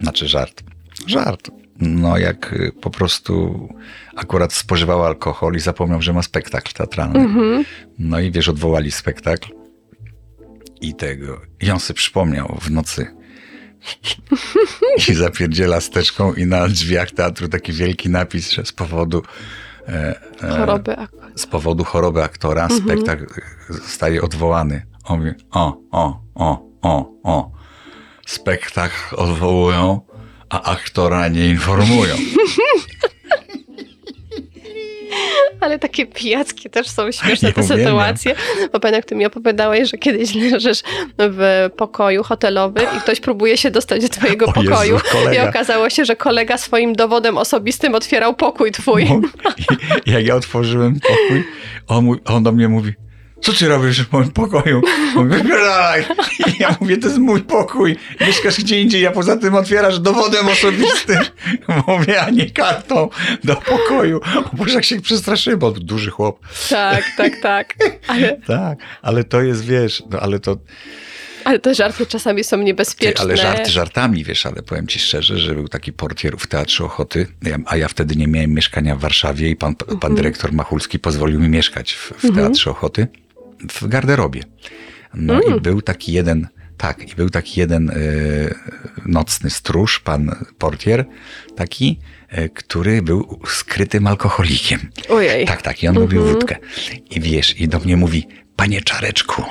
[0.00, 0.62] Znaczy żart.
[1.06, 1.50] Żart.
[1.78, 3.68] No jak y, po prostu
[4.16, 7.20] akurat spożywał alkohol i zapomniał, że ma spektakl teatralny.
[7.20, 7.64] Mhm.
[7.98, 9.48] No i wiesz, odwołali spektakl
[10.80, 11.40] i tego.
[11.60, 13.06] I on sobie przypomniał w nocy.
[15.08, 19.22] I zapierdziela steczką i na drzwiach teatru taki wielki napis, że z powodu
[20.56, 20.96] Choroby.
[20.96, 23.26] ak- z powodu choroby aktora spektakl
[23.68, 24.86] zostaje odwołany.
[25.04, 27.50] On mówi, o, o, o, o, o.
[28.26, 30.00] Spektakl odwołują,
[30.50, 32.14] a aktora nie informują.
[35.60, 38.34] Ale takie pijackie też są śmieszne Ja te sytuacje.
[38.72, 40.82] Bo pamiętam, jak ty mi opowiadałeś, że kiedyś leżysz
[41.18, 44.98] w pokoju hotelowym i ktoś próbuje się dostać do twojego O Jezu, pokoju.
[45.12, 45.44] kolega.
[45.44, 49.06] I okazało się, że kolega swoim dowodem osobistym otwierał pokój twój.
[50.06, 51.44] Jak ja otworzyłem pokój,
[51.88, 52.92] on, on do mnie mówi,
[53.42, 54.82] co ty robisz w moim pokoju?
[55.14, 56.04] Mówię, wypierdalaj.
[56.58, 57.96] Ja mówię, to jest mój pokój.
[58.20, 61.18] Mieszkasz gdzie indziej, a poza tym otwierasz dowodem osobistym.
[61.86, 63.08] Mówię, a nie kartą
[63.44, 64.20] do pokoju.
[64.52, 66.38] O Boże, jak się przestraszyłem, bo duży chłop.
[66.70, 67.74] Tak, tak, tak.
[68.06, 70.56] Ale, Tak, ale to jest, wiesz, no ale to,
[71.44, 73.24] ale te żarty czasami są ty, niebezpieczne.
[73.24, 77.26] ale żarty żartami, wiesz, ale powiem ci szczerze, że był taki portier w Teatrze Ochoty,
[77.42, 81.40] ja, a ja wtedy nie miałem mieszkania w Warszawie i pan, pan dyrektor Machulski pozwolił
[81.40, 83.06] mi mieszkać w, w Teatrze Ochoty
[83.70, 84.42] w garderobie.
[85.14, 88.54] No i był taki jeden, tak, i był taki jeden y,
[89.06, 91.04] nocny stróż, pan portier,
[91.56, 91.98] taki,
[92.38, 94.80] y, który był skrytym alkoholikiem.
[95.08, 95.46] Ojej.
[95.46, 96.56] Tak, tak, i on lubił wódkę.
[97.10, 99.42] I wiesz, i do mnie mówi, panie Czareczku,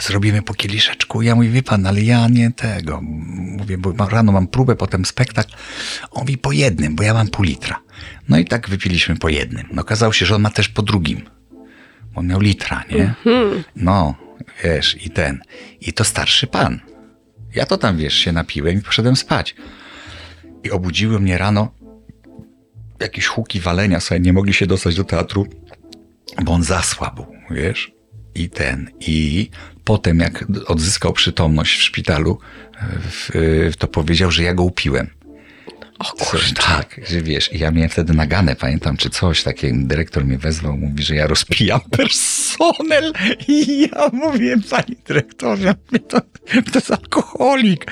[0.00, 1.22] zrobimy po kieliszeczku.
[1.22, 3.00] Ja mówię, wie pan, ale ja nie tego.
[3.58, 5.52] Mówię, bo rano mam próbę, potem spektakl.
[6.10, 7.80] On mówi, po jednym, bo ja mam pół litra.
[8.28, 9.66] No i tak wypiliśmy po jednym.
[9.72, 11.22] No okazało się, że on ma też po drugim.
[12.14, 13.14] On miał litra, nie?
[13.76, 14.14] No,
[14.64, 15.40] wiesz, i ten.
[15.80, 16.80] I to starszy pan.
[17.54, 19.54] Ja to tam, wiesz, się napiłem i poszedłem spać.
[20.64, 21.74] I obudziły mnie rano
[23.00, 25.46] jakieś huki walenia, sobie nie mogli się dostać do teatru,
[26.44, 27.92] bo on zasłabł, wiesz?
[28.34, 28.90] I ten.
[29.00, 29.50] I
[29.84, 32.38] potem, jak odzyskał przytomność w szpitalu,
[33.78, 35.10] to powiedział, że ja go upiłem.
[35.98, 36.54] O kurczę.
[36.54, 41.02] tak, że wiesz, ja miałem wtedy naganę, pamiętam, czy coś, takie dyrektor mnie wezwał, mówi,
[41.02, 43.12] że ja rozpijam personel
[43.48, 45.74] i ja mówię, panie dyrektorze,
[46.08, 47.86] to, to jest alkoholik.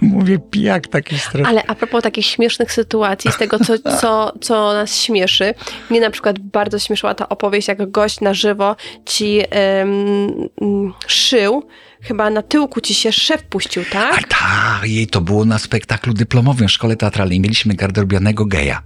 [0.00, 1.46] Mówię, pijak taki straszny.
[1.46, 5.54] Ale a propos takich śmiesznych sytuacji, z tego, co, co, co nas śmieszy,
[5.90, 10.48] mnie na przykład bardzo śmieszyła ta opowieść, jak gość na żywo ci mm,
[11.06, 11.62] szył,
[12.02, 14.28] chyba na tyłku ci się szef puścił, A tak?
[14.28, 17.40] tak, jej to było na spektaklu dyplomowym w szkole teatralnej.
[17.40, 18.82] Mieliśmy garderobianego geja,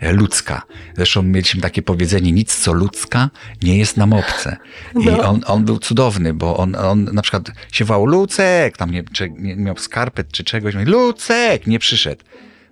[0.00, 0.62] e, ludzka.
[0.96, 3.30] Zresztą mieliśmy takie powiedzenie, nic co ludzka
[3.62, 4.56] nie jest nam obce.
[5.00, 5.18] I No.
[5.28, 9.30] on, on był cudowny, bo on, on na przykład się wołał Lucek, tam nie, czy,
[9.30, 12.24] nie miał skarpet czy czegoś, mówi, Lucek, nie przyszedł.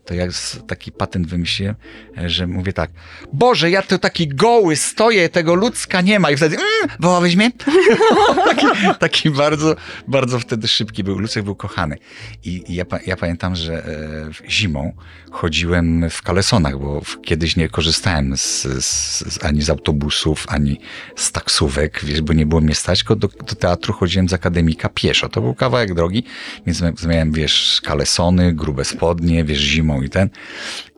[0.04, 0.26] To ja
[0.66, 1.74] taki patent wymyśliłem,
[2.18, 2.90] e, że mówię tak,
[3.32, 6.30] Boże, ja tu taki goły stoję, tego ludzka nie ma.
[6.30, 7.36] I wtedy, mm, wołałeś
[8.48, 8.66] taki,
[9.00, 9.76] taki bardzo,
[10.08, 11.18] bardzo wtedy szybki był.
[11.18, 11.98] Lucek był kochany.
[12.44, 14.92] I i ja, ja pamiętam, że e, zimą
[15.30, 20.80] chodziłem w kalesonach, bo kiedyś nie korzystałem z, z, ani z autobusów, ani
[21.16, 24.88] z taksówek, wiesz, bo nie było mnie stać, tylko do, do teatru chodziłem z akademika
[24.88, 25.28] pieszo.
[25.28, 26.24] To był kawałek drogi,
[26.66, 30.30] więc mia- miałem, wiesz, kalesony, grube spodnie, wiesz, zimą i ten.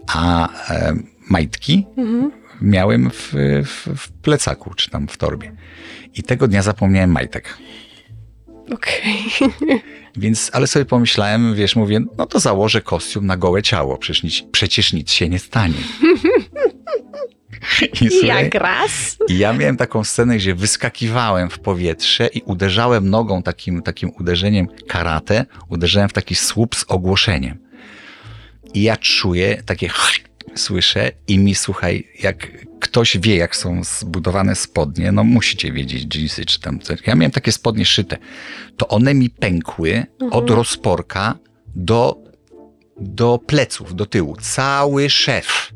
[0.07, 0.95] A e,
[1.31, 1.87] majtki
[2.61, 3.33] miałem w,
[3.65, 5.53] w, w plecaku, czy tam w torbie.
[6.15, 7.59] I tego dnia zapomniałem majtek.
[8.73, 9.25] Okej.
[10.17, 14.43] Więc, ale sobie pomyślałem, wiesz, mówię, no to założę kostium na gołe ciało, przecież nic,
[14.53, 15.75] przecież nic się nie stanie.
[18.03, 19.17] I, słuchaj, Jak raz?
[19.29, 24.69] I ja miałem taką scenę, gdzie wyskakiwałem w powietrze i uderzałem nogą takim, takim uderzeniem
[24.87, 27.66] karate, uderzałem w taki słup z ogłoszeniem.
[28.77, 29.91] I ja czuję takie
[30.55, 32.49] słyszę i mi słuchaj, jak
[32.81, 36.79] ktoś wie, jak są zbudowane spodnie, no musicie wiedzieć, jeansy czy tam.
[37.07, 38.19] Ja miałem takie spodnie szyte.
[38.77, 41.39] To one mi pękły od rozporka
[41.75, 42.19] do,
[43.01, 44.37] do pleców, do tyłu.
[44.41, 45.73] Cały szef.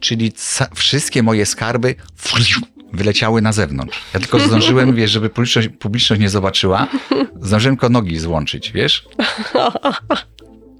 [0.00, 1.94] Czyli ca- wszystkie moje skarby
[2.92, 4.02] wyleciały na zewnątrz.
[4.14, 6.88] Ja tylko zdążyłem, wiesz, żeby publiczność, publiczność nie zobaczyła,
[7.40, 9.04] zdążyłem tylko nogi złączyć, wiesz?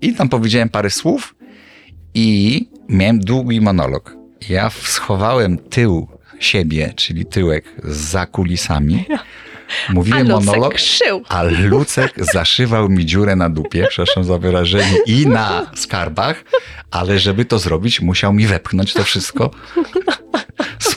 [0.01, 1.35] I tam powiedziałem parę słów
[2.15, 4.17] i miałem długi monolog.
[4.49, 6.09] Ja schowałem tył
[6.41, 9.05] siebie, czyli tyłek za kulisami.
[9.89, 11.23] Mówiłem A monolog, szył.
[11.29, 16.45] a Lucek zaszywał mi dziurę na dupie, przepraszam za wyrażenie, i na skarbach,
[16.91, 19.51] ale żeby to zrobić, musiał mi wepchnąć to wszystko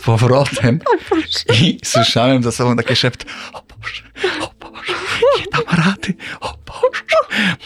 [0.06, 0.80] powrotem.
[1.62, 4.04] I słyszałem za sobą takie szept, o Boże,
[4.42, 4.94] o Boże,
[5.40, 7.04] nie dam rady, o Boże,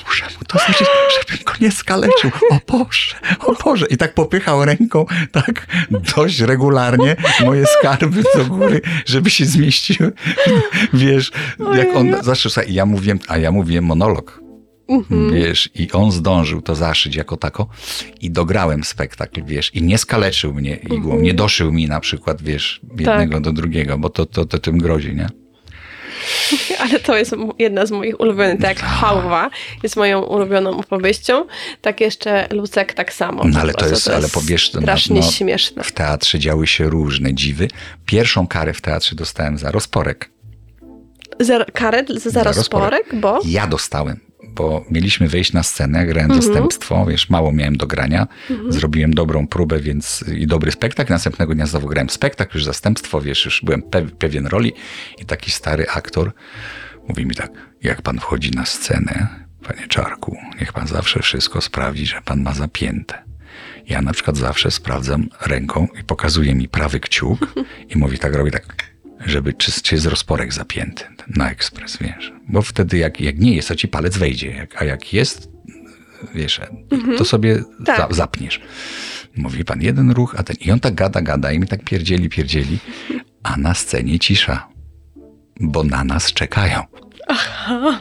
[0.07, 0.87] muszę mu to znaczyć,
[1.19, 3.85] żebym go nie skaleczył, o Boże, o Boże.
[3.89, 5.67] I tak popychał ręką tak
[6.15, 7.15] dość regularnie
[7.45, 10.11] moje skarby do góry, żeby się zmieściły.
[10.93, 11.31] Wiesz,
[11.73, 12.07] jak on
[12.67, 14.48] i ja mówiłem, a ja mówiłem monolog.
[15.33, 17.67] Wiesz, i on zdążył to zaszyć jako tako
[18.21, 22.81] i dograłem spektakl, wiesz, i nie skaleczył mnie igłą, nie doszył mi na przykład, wiesz,
[22.99, 25.29] jednego do drugiego, bo to, to, to tym grozi, nie?
[26.83, 29.49] ale to jest jedna z moich ulubionych, tak jak Hałwa
[29.83, 31.45] jest moją ulubioną opowieścią,
[31.81, 33.43] tak jeszcze Lucek tak samo.
[33.45, 35.83] No ale to prostu jest, ale powiesz, to na- strasznie no, śmieszne.
[35.83, 37.67] w teatrze działy się różne dziwy.
[38.05, 40.29] Pierwszą karę w teatrze dostałem za rozporek.
[41.39, 43.39] Za, karę za, za rozporek, bo...
[43.45, 44.19] Ja dostałem,
[44.59, 46.41] bo mieliśmy wejść na scenę, grałem Mhm.
[46.41, 48.27] zastępstwo, wiesz, mało miałem do grania,
[48.69, 51.13] zrobiłem dobrą próbę, więc i dobry spektakl.
[51.13, 54.73] Następnego dnia znowu grałem spektakl, już zastępstwo, wiesz, już byłem pe- pewien roli
[55.21, 56.31] i taki stary aktor
[57.07, 57.51] mówi mi tak,
[57.83, 59.27] jak pan wchodzi na scenę,
[59.67, 63.23] panie Czarku, niech pan zawsze wszystko sprawdzi, że pan ma zapięte.
[63.87, 67.39] Ja na przykład zawsze sprawdzam ręką i pokazuje mi prawy kciuk
[67.89, 68.65] i mówi tak, robi tak,
[69.25, 72.33] żeby czy, jest rozporek zapięty na ekspres, wiesz.
[72.47, 75.49] Bo wtedy jak, jak nie jest, to ci palec wejdzie, jak, a jak jest,
[76.35, 76.61] wiesz,
[77.17, 77.97] to sobie Tak.
[77.97, 78.61] za, zapniesz.
[79.35, 80.55] Mówi pan jeden ruch, a ten...
[80.59, 82.77] I on tak gada, gada i mi tak pierdzieli, pierdzieli,
[83.43, 84.67] a na scenie cisza,
[85.59, 86.83] bo na nas czekają.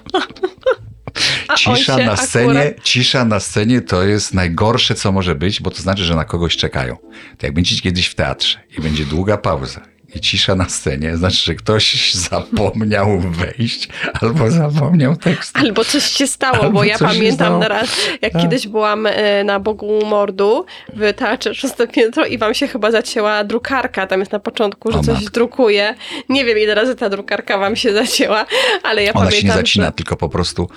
[1.48, 5.60] A on Cisza na scenie, akurat- cisza na scenie to jest najgorsze, co może być,
[5.60, 6.96] bo to znaczy, że na kogoś czekają.
[7.38, 9.80] To jak będziecie kiedyś w teatrze i będzie długa pauza
[10.14, 13.88] i cisza na scenie, znaczy, że ktoś zapomniał wejść
[14.20, 15.60] albo zapomniał tekstu.
[15.60, 18.42] Albo coś się stało, Albo bo ja pamiętam na raz, jak Tak.
[18.42, 23.44] kiedyś byłam e, na Bogu Mordu w Teatrze Szóste Piętro i wam się chyba zacięła
[23.44, 25.94] drukarka, tam jest na początku, że O coś drukuje.
[26.28, 28.46] Nie wiem ile razy ta drukarka wam się zacięła,
[28.82, 29.92] ale ja Ona pamiętam, się nie zacina, że...
[29.92, 30.68] tylko po prostu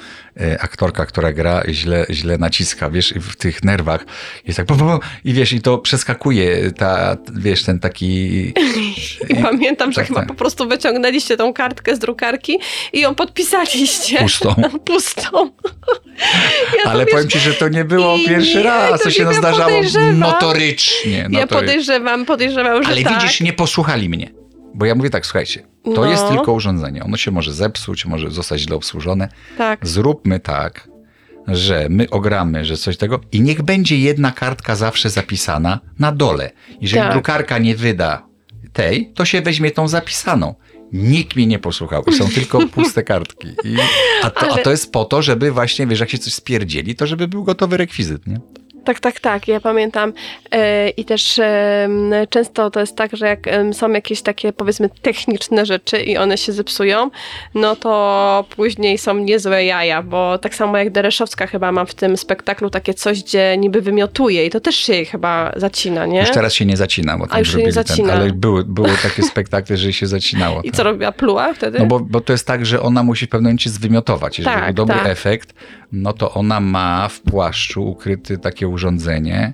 [0.41, 4.05] e, aktorka, która gra, źle, źle naciska, wiesz, w tych nerwach
[4.47, 8.53] jest tak, bu, bu, bu, i wiesz, i to przeskakuje, ta, wiesz, ten taki...
[9.29, 10.27] I pamiętam, że tak, chyba tak.
[10.27, 12.59] po prostu wyciągnęliście tą kartkę z drukarki
[12.93, 14.17] i ją podpisaliście.
[14.19, 14.55] Pustą.
[14.85, 15.51] Pustą.
[16.85, 19.23] Ja Ale powiem ci, że to nie było i- pierwszy i- raz, to to się
[19.23, 19.71] nie wiem, zdarzało
[20.13, 21.27] notorycznie.
[21.31, 23.13] Ja podejrzewam, podejrzewam, że Ale tak.
[23.21, 24.31] widzisz, nie posłuchali mnie.
[24.73, 26.05] Bo ja mówię tak, słuchajcie, to No.
[26.05, 27.03] jest tylko urządzenie.
[27.03, 29.29] Ono się może zepsuć, może zostać źle obsłużone.
[29.57, 29.87] Tak.
[29.87, 30.87] Zróbmy tak,
[31.47, 36.51] że my ogramy, że coś tego i niech będzie jedna kartka zawsze zapisana na dole.
[36.81, 37.11] Jeżeli Tak.
[37.13, 38.25] drukarka nie wyda
[38.73, 40.55] tej, to się weźmie tą zapisaną.
[40.93, 43.47] Nikt mnie nie posłuchał są tylko puste kartki.
[43.47, 43.75] I,
[44.23, 46.95] a, to, a Ale- to jest po to, żeby właśnie, wiesz, jak się coś spierdzieli,
[46.95, 48.39] to żeby był gotowy rekwizyt, nie?
[48.83, 49.47] Tak, tak, tak.
[49.47, 50.13] Ja pamiętam
[50.51, 51.41] e, i też
[52.29, 53.39] często to jest tak, że jak
[53.73, 57.09] są jakieś takie powiedzmy techniczne rzeczy i one się zepsują,
[57.55, 62.17] no to później są niezłe jaja, bo tak samo jak Dereszowska chyba mam w tym
[62.17, 66.19] spektaklu takie coś, gdzie niby wymiotuje i to też się jej chyba zacina, nie?
[66.19, 68.13] Już teraz się nie zacina, bo tam już nie zrobili ten, zacina.
[68.13, 70.61] ale były, były takie spektakle, że się zacinało.
[70.61, 70.75] I tak.
[70.75, 71.79] co robiła pluła wtedy?
[71.79, 74.39] No bo, bo to jest tak, że ona musi w pewnym momencie zwymiotować.
[74.39, 75.11] Jeżeli Tak, był dobry tak.
[75.11, 75.53] efekt,
[75.91, 79.53] no to ona ma w płaszczu ukryty takie urządzenie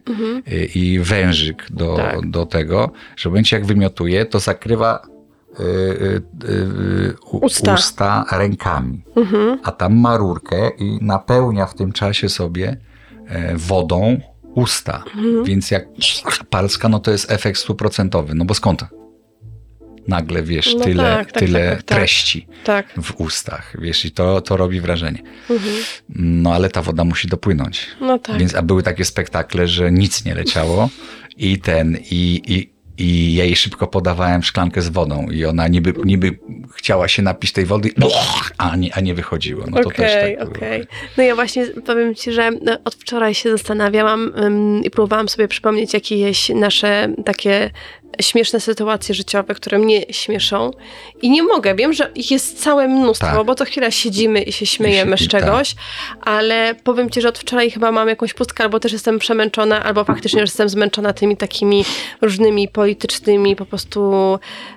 [0.52, 2.22] y, i wężyk do, Mhm.
[2.22, 2.30] Tak.
[2.30, 5.02] do tego, że w momencie jak wymiotuje, to zakrywa
[5.60, 7.74] y, y, y, Usta.
[7.74, 9.02] usta rękami.
[9.16, 9.60] Mhm.
[9.64, 12.78] A tam ma rurkę i napełnia w tym czasie sobie
[13.28, 14.20] e, wodą
[14.56, 15.04] usta.
[15.16, 15.44] Mhm.
[15.44, 15.86] Więc jak
[16.50, 18.36] parska, no to jest efekt stuprocentowy.
[18.36, 18.86] No bo skąd?
[20.08, 21.98] Nagle, wiesz, No tyle, tak, tak, tyle tak, tak, tak.
[21.98, 22.94] treści Tak.
[23.04, 25.22] w ustach, wiesz, i to, to robi wrażenie.
[25.50, 25.74] Mhm.
[26.16, 27.88] No ale ta woda musi dopłynąć.
[28.02, 28.38] No tak.
[28.38, 30.90] Więc, a były takie spektakle, że nic nie leciało
[31.38, 35.94] i ten, i, i, i ja jej szybko podawałem szklankę z wodą i ona niby,
[36.06, 36.40] niby
[36.76, 37.90] chciała się napić tej wody,
[38.58, 39.64] a nie, a nie wychodziło.
[39.70, 40.58] No to też Okej, tak było.
[40.58, 40.84] okej.
[41.18, 45.48] No ja właśnie powiem Ci, że no, od wczoraj się zastanawiałam ym, i próbowałam sobie
[45.48, 47.70] przypomnieć jakieś nasze takie
[48.22, 50.72] śmieszne sytuacje życiowe, które mnie śmieszą
[51.22, 51.76] i nie mogę.
[51.76, 53.46] Wiem, że ich jest całe mnóstwo, Tak.
[53.46, 55.42] bo co chwila siedzimy i się śmiejemy I się- z i tak.
[55.42, 55.76] czegoś,
[56.22, 60.04] ale powiem Ci, że od wczoraj chyba mam jakąś pustkę, albo też jestem przemęczona, albo
[60.04, 61.86] faktycznie już jestem zmęczona tymi takimi
[62.22, 64.14] różnymi politycznymi po prostu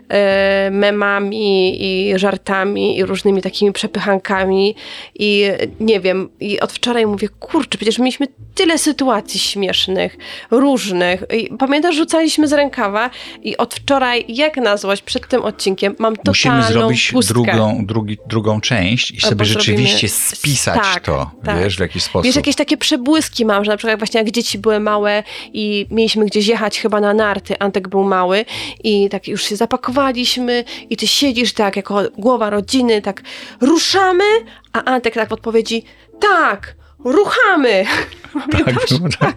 [0.08, 4.74] e, memami i żartami i różnymi takimi przepychankami
[5.14, 5.44] i
[5.80, 10.16] nie wiem, i od wczoraj mówię, kurczę, przecież mieliśmy tyle sytuacji śmiesznych,
[10.50, 11.24] różnych.
[11.34, 13.10] I pamiętasz, rzucaliśmy z rękawa
[13.42, 17.34] i od wczoraj, jak na złość, przed tym odcinkiem mam totalną Musimy zrobić pustkę.
[17.34, 21.58] drugą, drugi, drugą część i sobie rzeczywiście spisać tak, to, tak.
[21.58, 22.26] wiesz, w jakiś sposób.
[22.26, 25.22] Wiesz, jakieś takie przebłyski mam, że na przykład właśnie jak dzieci były małe
[25.52, 28.44] i mieliśmy gdzieś jechać chyba na narty, Antek był mały
[28.84, 33.22] i tak już się zapakowaliśmy i ty siedzisz tak jako głowa rodziny, tak
[33.60, 34.24] ruszamy,
[34.72, 35.84] a Antek tak w odpowiedzi
[36.20, 36.74] tak,
[37.04, 37.84] ruchamy.
[38.32, 38.90] Pamiętasz?
[39.20, 39.36] tak.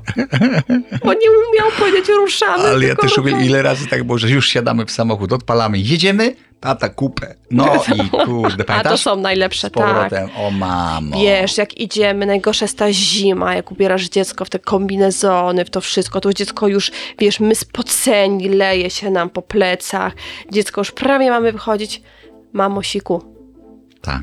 [1.05, 3.45] Bo nie umiał powiedzieć ruszamy, Ale ja też ruchamy.
[3.45, 7.35] ile razy tak było, że już siadamy w samochód, odpalamy, jedziemy, tata kupę.
[7.51, 7.65] No
[8.05, 8.91] i kurde, A pamiętasz?
[8.91, 10.37] to są najlepsze, Z powrotem, tak.
[10.39, 11.21] o mamo.
[11.21, 15.81] Wiesz, jak idziemy, najgorsza jest ta zima, jak ubierasz dziecko w te kombinezony, w to
[15.81, 20.13] wszystko, to dziecko już, wiesz, my spoceni, leje się nam po plecach,
[20.51, 22.01] dziecko już prawie mamy wychodzić.
[22.53, 23.23] Mamo, siku,
[24.01, 24.21] Tak.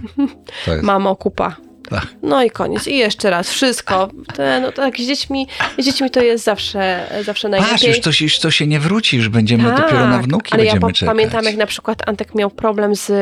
[0.65, 0.83] To jest.
[0.85, 1.57] Mamo, kupa.
[1.89, 2.07] Tak.
[2.23, 2.87] No i koniec.
[2.87, 3.51] I jeszcze raz.
[3.51, 4.09] Wszystko.
[4.37, 5.47] Te, no, tak, z dziećmi,
[5.79, 7.73] z dziećmi to jest zawsze, zawsze najlepiej.
[7.75, 10.53] Patrz, już to, się- już to się nie wróci, już będziemy Tak, dopiero na wnuki
[10.55, 11.15] ale ja będziemy pa- czekać.
[11.15, 13.13] pamiętam, jak na przykład Antek miał problem z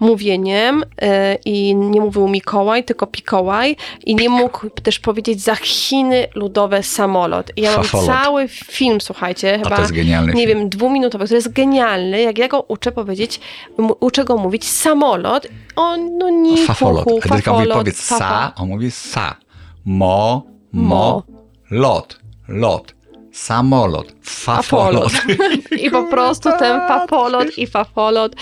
[0.00, 0.86] mówieniem y,
[1.44, 3.76] i nie mówił Mikołaj, tylko Pikołaj
[4.06, 7.50] i nie mógł też powiedzieć za Chiny ludowe samolot.
[7.56, 10.58] I ja mam cały film, słuchajcie, A chyba, to jest genialny nie film.
[10.58, 13.40] wiem, dwuminutowy, który jest genialny, jak ja go uczę powiedzieć,
[14.00, 17.04] uczę go mówić samolot, on no nie Fafolot.
[17.04, 19.36] hu, hu, Edyka mówi fafolot, powiedz sa, on mówi sa.
[19.84, 21.24] Mo, mo, Mo.
[21.70, 22.92] lot, lot,
[23.40, 25.12] samolot, fafolot.
[25.84, 28.36] I po prostu ten papolot i fafolot.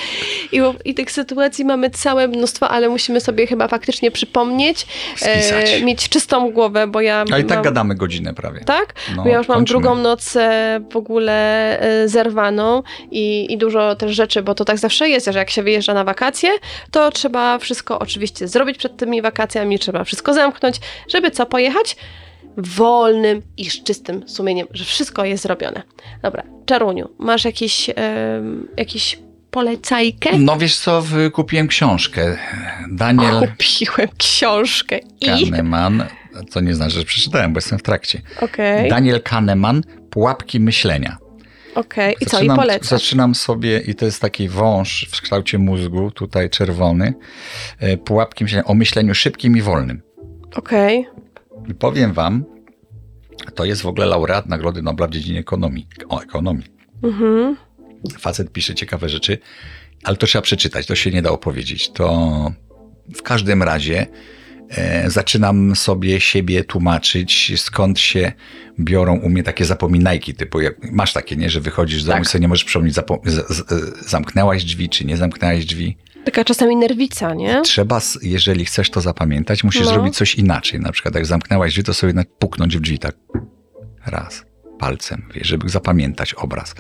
[0.53, 4.87] I, I tych sytuacji mamy całe mnóstwo, ale musimy sobie chyba faktycznie przypomnieć,
[5.23, 8.61] e, mieć czystą głowę, bo ja A i tak mam, gadamy godzinę prawie.
[8.61, 8.95] Tak?
[9.17, 9.81] No, bo ja już mam kończymy.
[9.81, 11.35] drugą noc e, w ogóle
[11.81, 15.63] e, zerwaną i, i dużo też rzeczy, bo to tak zawsze jest, że jak się
[15.63, 16.51] wyjeżdża na wakacje,
[16.91, 20.77] to trzeba wszystko oczywiście zrobić przed tymi wakacjami, trzeba wszystko zamknąć,
[21.09, 21.97] żeby co, pojechać?
[22.59, 25.83] Wolnym i z czystym sumieniem, że wszystko jest zrobione.
[26.23, 29.19] Dobra, Czaruniu, masz jakieś, em, jakieś
[29.51, 30.39] polecajkę?
[30.39, 31.03] No wiesz co,
[31.33, 32.37] kupiłem książkę.
[32.91, 35.27] Daniel Kupiłem książkę i...
[35.27, 36.05] Kahneman,
[36.53, 38.23] to nie znaczy, że przeczytałem, bo jestem w trakcie.
[38.41, 41.17] Okej, Daniel Kahneman, Pułapki myślenia.
[41.75, 42.17] okej.
[42.21, 42.89] I co, i Zaczynam, polecasz?
[42.89, 47.15] zaczynam sobie, i to jest taki wąż w kształcie mózgu, tutaj czerwony,
[47.79, 50.03] e, pułapki myślenia o myśleniu szybkim i wolnym.
[50.57, 51.07] Okej.
[51.69, 52.45] I powiem wam,
[53.55, 55.87] to jest w ogóle laureat Nagrody Nobla w dziedzinie ekonomii.
[56.09, 56.67] O, ekonomii.
[57.03, 57.57] Mhm.
[58.19, 59.39] Facet pisze ciekawe rzeczy,
[60.05, 61.91] ale to trzeba przeczytać, to się nie da opowiedzieć.
[61.91, 62.53] To
[63.15, 64.07] w każdym razie
[64.71, 68.33] e, zaczynam sobie siebie tłumaczyć, skąd się
[68.81, 72.27] biorą u mnie takie zapominajki, typu jak, masz takie, nie, że wychodzisz z domu Tak.
[72.27, 72.97] i sobie nie możesz przypomnieć,
[74.07, 75.97] zamknęłaś drzwi, czy nie zamknęłaś drzwi.
[76.29, 77.63] Taka czasami nerwica, nie?
[77.63, 79.89] Trzeba, jeżeli chcesz to zapamiętać, musisz No.
[79.93, 80.81] zrobić coś inaczej.
[80.81, 83.17] Na przykład jak zamknęłaś drzwi, to sobie jednak puknąć w drzwi tak
[84.07, 84.45] raz
[84.79, 86.75] palcem, wiesz, żeby zapamiętać obraz.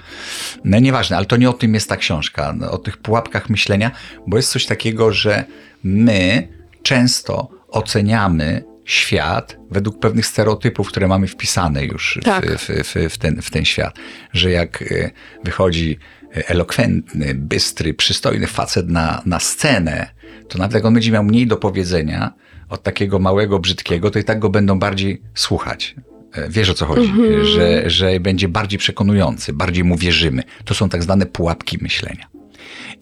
[0.65, 3.91] No nieważne, ale to nie o tym jest ta książka, no, o tych pułapkach myślenia,
[4.27, 5.45] bo jest coś takiego, że
[5.83, 6.49] my
[6.83, 12.47] często oceniamy świat według pewnych stereotypów, które mamy wpisane już Tak.
[12.59, 13.97] w, w, w, ten, w ten świat.
[14.33, 15.11] Że jak e,
[15.45, 15.99] wychodzi
[16.33, 20.11] elokwentny, bystry, przystojny facet na, na scenę,
[20.49, 22.35] to nawet jak on będzie miał mniej do powiedzenia
[22.69, 25.95] od takiego małego, brzydkiego, to i tak go będą bardziej słuchać.
[26.33, 27.13] E, Wiesz o co chodzi,
[27.43, 30.43] że, że będzie bardziej przekonujący, bardziej mu wierzymy.
[30.65, 32.27] To są tak zwane pułapki myślenia.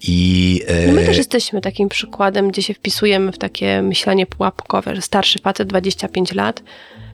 [0.02, 4.96] I e, No My też jesteśmy takim przykładem, gdzie się wpisujemy w takie myślenie pułapkowe,
[4.96, 6.62] że starszy facet 25 lat,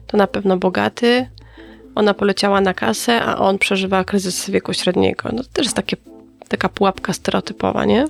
[0.07, 1.27] to na pewno bogaty,
[1.95, 5.29] ona poleciała na kasę, a on przeżywa kryzys wieku średniego.
[5.33, 5.97] No to też jest takie,
[6.47, 8.05] taka pułapka stereotypowa, nie?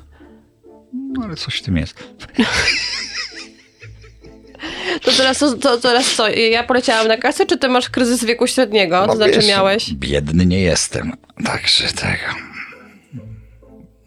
[0.93, 2.03] no, ale coś w tym jest.
[5.01, 8.47] To teraz, to, to teraz co, ja poleciałam na kasę, czy ty masz kryzys wieku
[8.47, 9.01] średniego?
[9.01, 9.93] To No znaczy wiesz, miałeś?
[9.93, 11.11] Biedny nie jestem.
[11.45, 12.53] Także tego.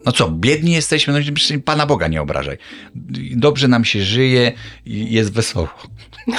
[0.05, 2.57] No co, biedni jesteśmy, no Pana Boga nie obrażaj.
[3.35, 4.51] Dobrze nam się żyje
[4.85, 5.69] i jest wesoło.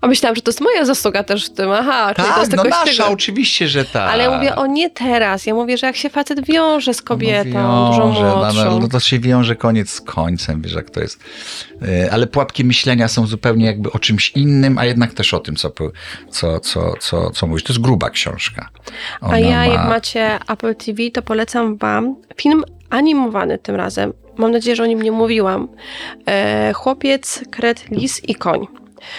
[0.00, 1.70] A myślałam, że to jest moja zasługa też w tym.
[1.70, 3.08] Aha, czyli to Tak, jest no nasza, tego.
[3.14, 4.12] oczywiście, że tak.
[4.12, 5.46] Ale ja mówię o nie teraz.
[5.46, 8.64] Ja mówię, że jak się facet wiąże z kobietą, no, dużo wiąże, no, młodszą.
[8.64, 11.20] no, no to się wiąże koniec z końcem, wiesz jak to jest.
[11.82, 15.56] E, Ale pułapki myślenia są zupełnie jakby o czymś innym, a jednak też o tym,
[15.56, 15.72] co,
[16.30, 17.62] co, co, co, co mówisz.
[17.64, 18.68] To jest gruba książka.
[19.20, 24.12] Ona A ja, ma- jak macie Apple TV, to polecam wam film animowany tym razem.
[24.36, 25.68] Mam nadzieję, że o nim nie mówiłam.
[26.26, 28.66] E, chłopiec, kret, lis i koń.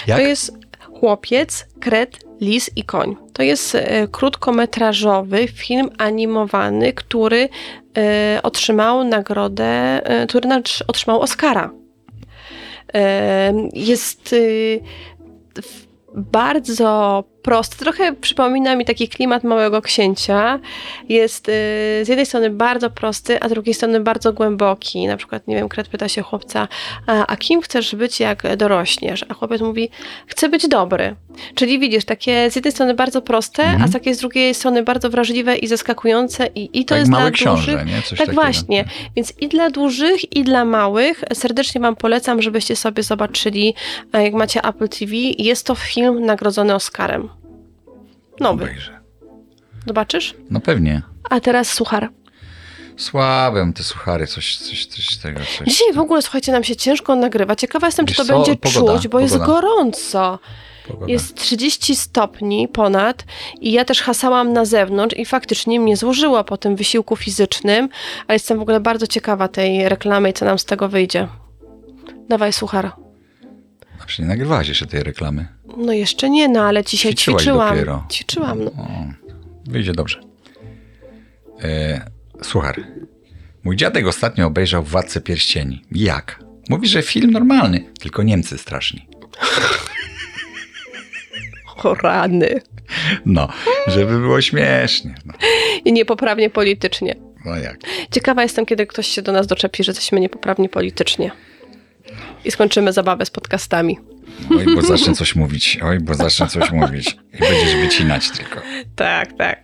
[0.07, 0.17] Jak?
[0.19, 0.60] To jest
[1.01, 3.15] chłopiec, kret, lis i koń.
[3.33, 7.49] To jest e, krótkometrażowy film animowany, który
[7.97, 10.49] e, otrzymał nagrodę, e, który
[10.87, 11.71] otrzymał Oscara.
[13.73, 14.35] Jest
[15.61, 17.77] w- bardzo prosty.
[17.77, 20.59] Trochę przypomina mi taki klimat Małego Księcia.
[21.09, 21.51] Jest y,
[22.03, 25.07] z jednej strony bardzo prosty, a z drugiej strony bardzo głęboki.
[25.07, 26.67] Na przykład, nie wiem, Kret pyta się chłopca,
[27.07, 29.25] a, a kim chcesz być, jak dorośniesz?
[29.29, 29.89] A chłopiec mówi,
[30.27, 31.15] chcę być dobry.
[31.55, 33.83] Czyli widzisz, takie z jednej strony bardzo proste, Mhm.
[33.83, 37.11] a z takiej z drugiej strony bardzo wrażliwe i zaskakujące i, i to Tak jest
[37.11, 37.85] dla książę, dużych.
[37.87, 38.01] nie?
[38.01, 38.41] Coś tak takiego.
[38.41, 38.85] właśnie.
[39.15, 43.73] Więc i dla dużych, i dla małych serdecznie Wam polecam, żebyście sobie zobaczyli,
[44.13, 45.11] jak macie Apple TV.
[45.37, 47.29] Jest to film nagrodzony Oscarem.
[48.41, 48.63] Nowy.
[48.63, 48.99] Obejrzę.
[49.87, 50.35] Zobaczysz?
[50.49, 51.01] No pewnie.
[51.29, 52.09] A teraz suchar.
[52.97, 55.67] Słabym te suchary, coś, coś, coś tego, coś.
[55.67, 57.55] Dzisiaj w ogóle, słuchajcie, nam się ciężko nagrywa.
[57.55, 58.33] Ciekawa jestem, czy Wiesz to co?
[58.33, 59.51] będzie Pogoda, czuć, bo jest pogoda.
[59.53, 60.39] gorąco.
[60.87, 61.11] Pogoda.
[61.11, 63.25] Jest 30 stopni ponad
[63.61, 67.89] i ja też hasałam na zewnątrz i faktycznie mnie złożyło po tym wysiłku fizycznym,
[68.27, 71.27] ale jestem w ogóle bardzo ciekawa tej reklamy i co nam z tego wyjdzie.
[72.29, 72.85] Dawaj, suchar.
[74.01, 75.47] A przecież nie nagrywałaś jeszcze tej reklamy.
[75.77, 77.69] No jeszcze nie, no ale dzisiaj Ćwiczyłaś ćwiczyłam.
[77.69, 78.03] dopiero.
[78.11, 78.71] Ćwiczyłam, no.
[79.67, 80.21] Wyjdzie dobrze.
[81.63, 82.01] E,
[82.41, 82.73] słuchaj,
[83.63, 85.81] mój dziadek ostatnio obejrzał Władcę Pierścieni.
[85.91, 86.43] Jak?
[86.69, 89.07] Mówi, że film normalny, tylko Niemcy straszni.
[91.83, 92.61] O rany.
[93.25, 93.47] No,
[93.87, 95.15] żeby było śmiesznie.
[95.25, 95.33] No,
[95.85, 97.15] I niepoprawnie politycznie.
[97.45, 97.77] no jak?
[98.11, 101.31] Ciekawa jestem, kiedy ktoś się do nas doczepi, że jesteśmy niepoprawni politycznie.
[102.45, 103.97] I skończymy zabawę z podcastami.
[104.49, 105.79] Oj, bo zacznę coś mówić.
[105.83, 107.17] Oj, bo zacznę coś mówić.
[107.33, 108.61] I będziesz wycinać tylko.
[108.95, 109.63] Tak, tak.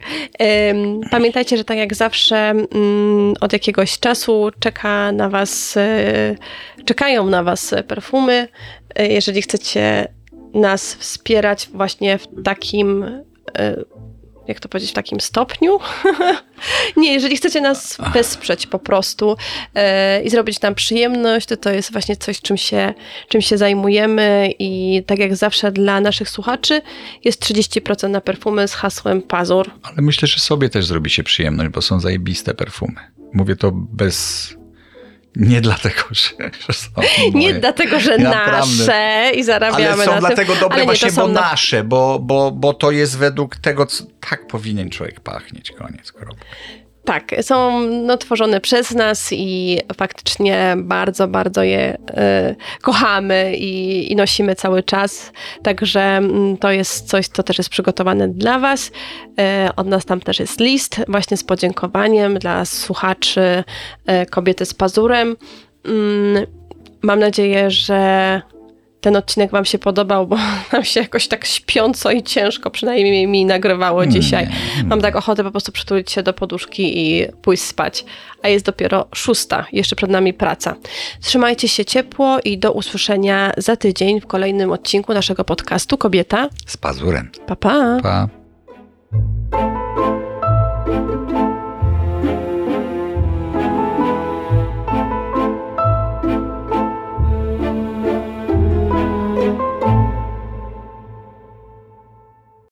[1.11, 7.43] Pamiętajcie, że tak jak zawsze mm, od jakiegoś czasu czeka na was, y, czekają na
[7.43, 8.47] was perfumy.
[8.99, 10.07] Y, Jeżeli chcecie
[10.53, 13.23] nas wspierać właśnie w takim, y,
[14.47, 15.79] jak to powiedzieć, w takim stopniu.
[16.97, 21.91] Nie, jeżeli chcecie nas wesprzeć po prostu y, i zrobić nam przyjemność, to to jest
[21.91, 22.93] właśnie coś, czym się,
[23.27, 26.81] czym się zajmujemy i tak jak zawsze dla naszych słuchaczy
[27.23, 29.71] jest 30% na perfumy z hasłem Pazur.
[29.83, 32.99] Ale myślę, że sobie też zrobi się przyjemność, bo są zajebiste perfumy.
[33.33, 34.56] Mówię to bez...
[35.39, 36.31] Nie dlatego, że,
[36.67, 36.89] że są
[37.25, 37.59] Nie moje.
[37.59, 38.75] dlatego, że Naprawdę.
[38.83, 40.61] nasze i zarabiamy Ale są na dlatego tym.
[40.61, 44.03] dobre ale nie, właśnie, bo na- nasze, bo, bo, bo to jest według tego, co
[44.29, 45.71] tak powinien człowiek pachnieć.
[45.71, 46.45] Koniec, kropka.
[47.07, 54.15] Tak, są no, tworzone przez nas i faktycznie bardzo, bardzo je e, kochamy i, i
[54.15, 55.31] nosimy cały czas.
[55.63, 58.91] Także mm, to jest coś, co też jest przygotowane dla Was.
[59.39, 63.63] E, od nas tam też jest list właśnie z podziękowaniem dla słuchaczy
[64.05, 65.35] e, Kobiety z Pazurem.
[65.85, 66.45] Mm,
[67.01, 68.41] mam nadzieję, że
[69.07, 70.37] ten odcinek Wam się podobał, bo
[70.73, 74.47] nam się jakoś tak śpiąco i ciężko przynajmniej mi nagrywało dzisiaj.
[74.85, 78.05] Mam tak ochotę po prostu przytulić się do poduszki i pójść spać.
[78.43, 80.75] A jest dopiero szósta, jeszcze przed nami praca.
[81.21, 86.49] Trzymajcie się ciepło i do usłyszenia za tydzień w kolejnym odcinku naszego podcastu Kobieta.
[86.65, 87.31] Z pazurem.
[87.47, 87.97] Pa, pa.
[88.03, 88.36] Pa.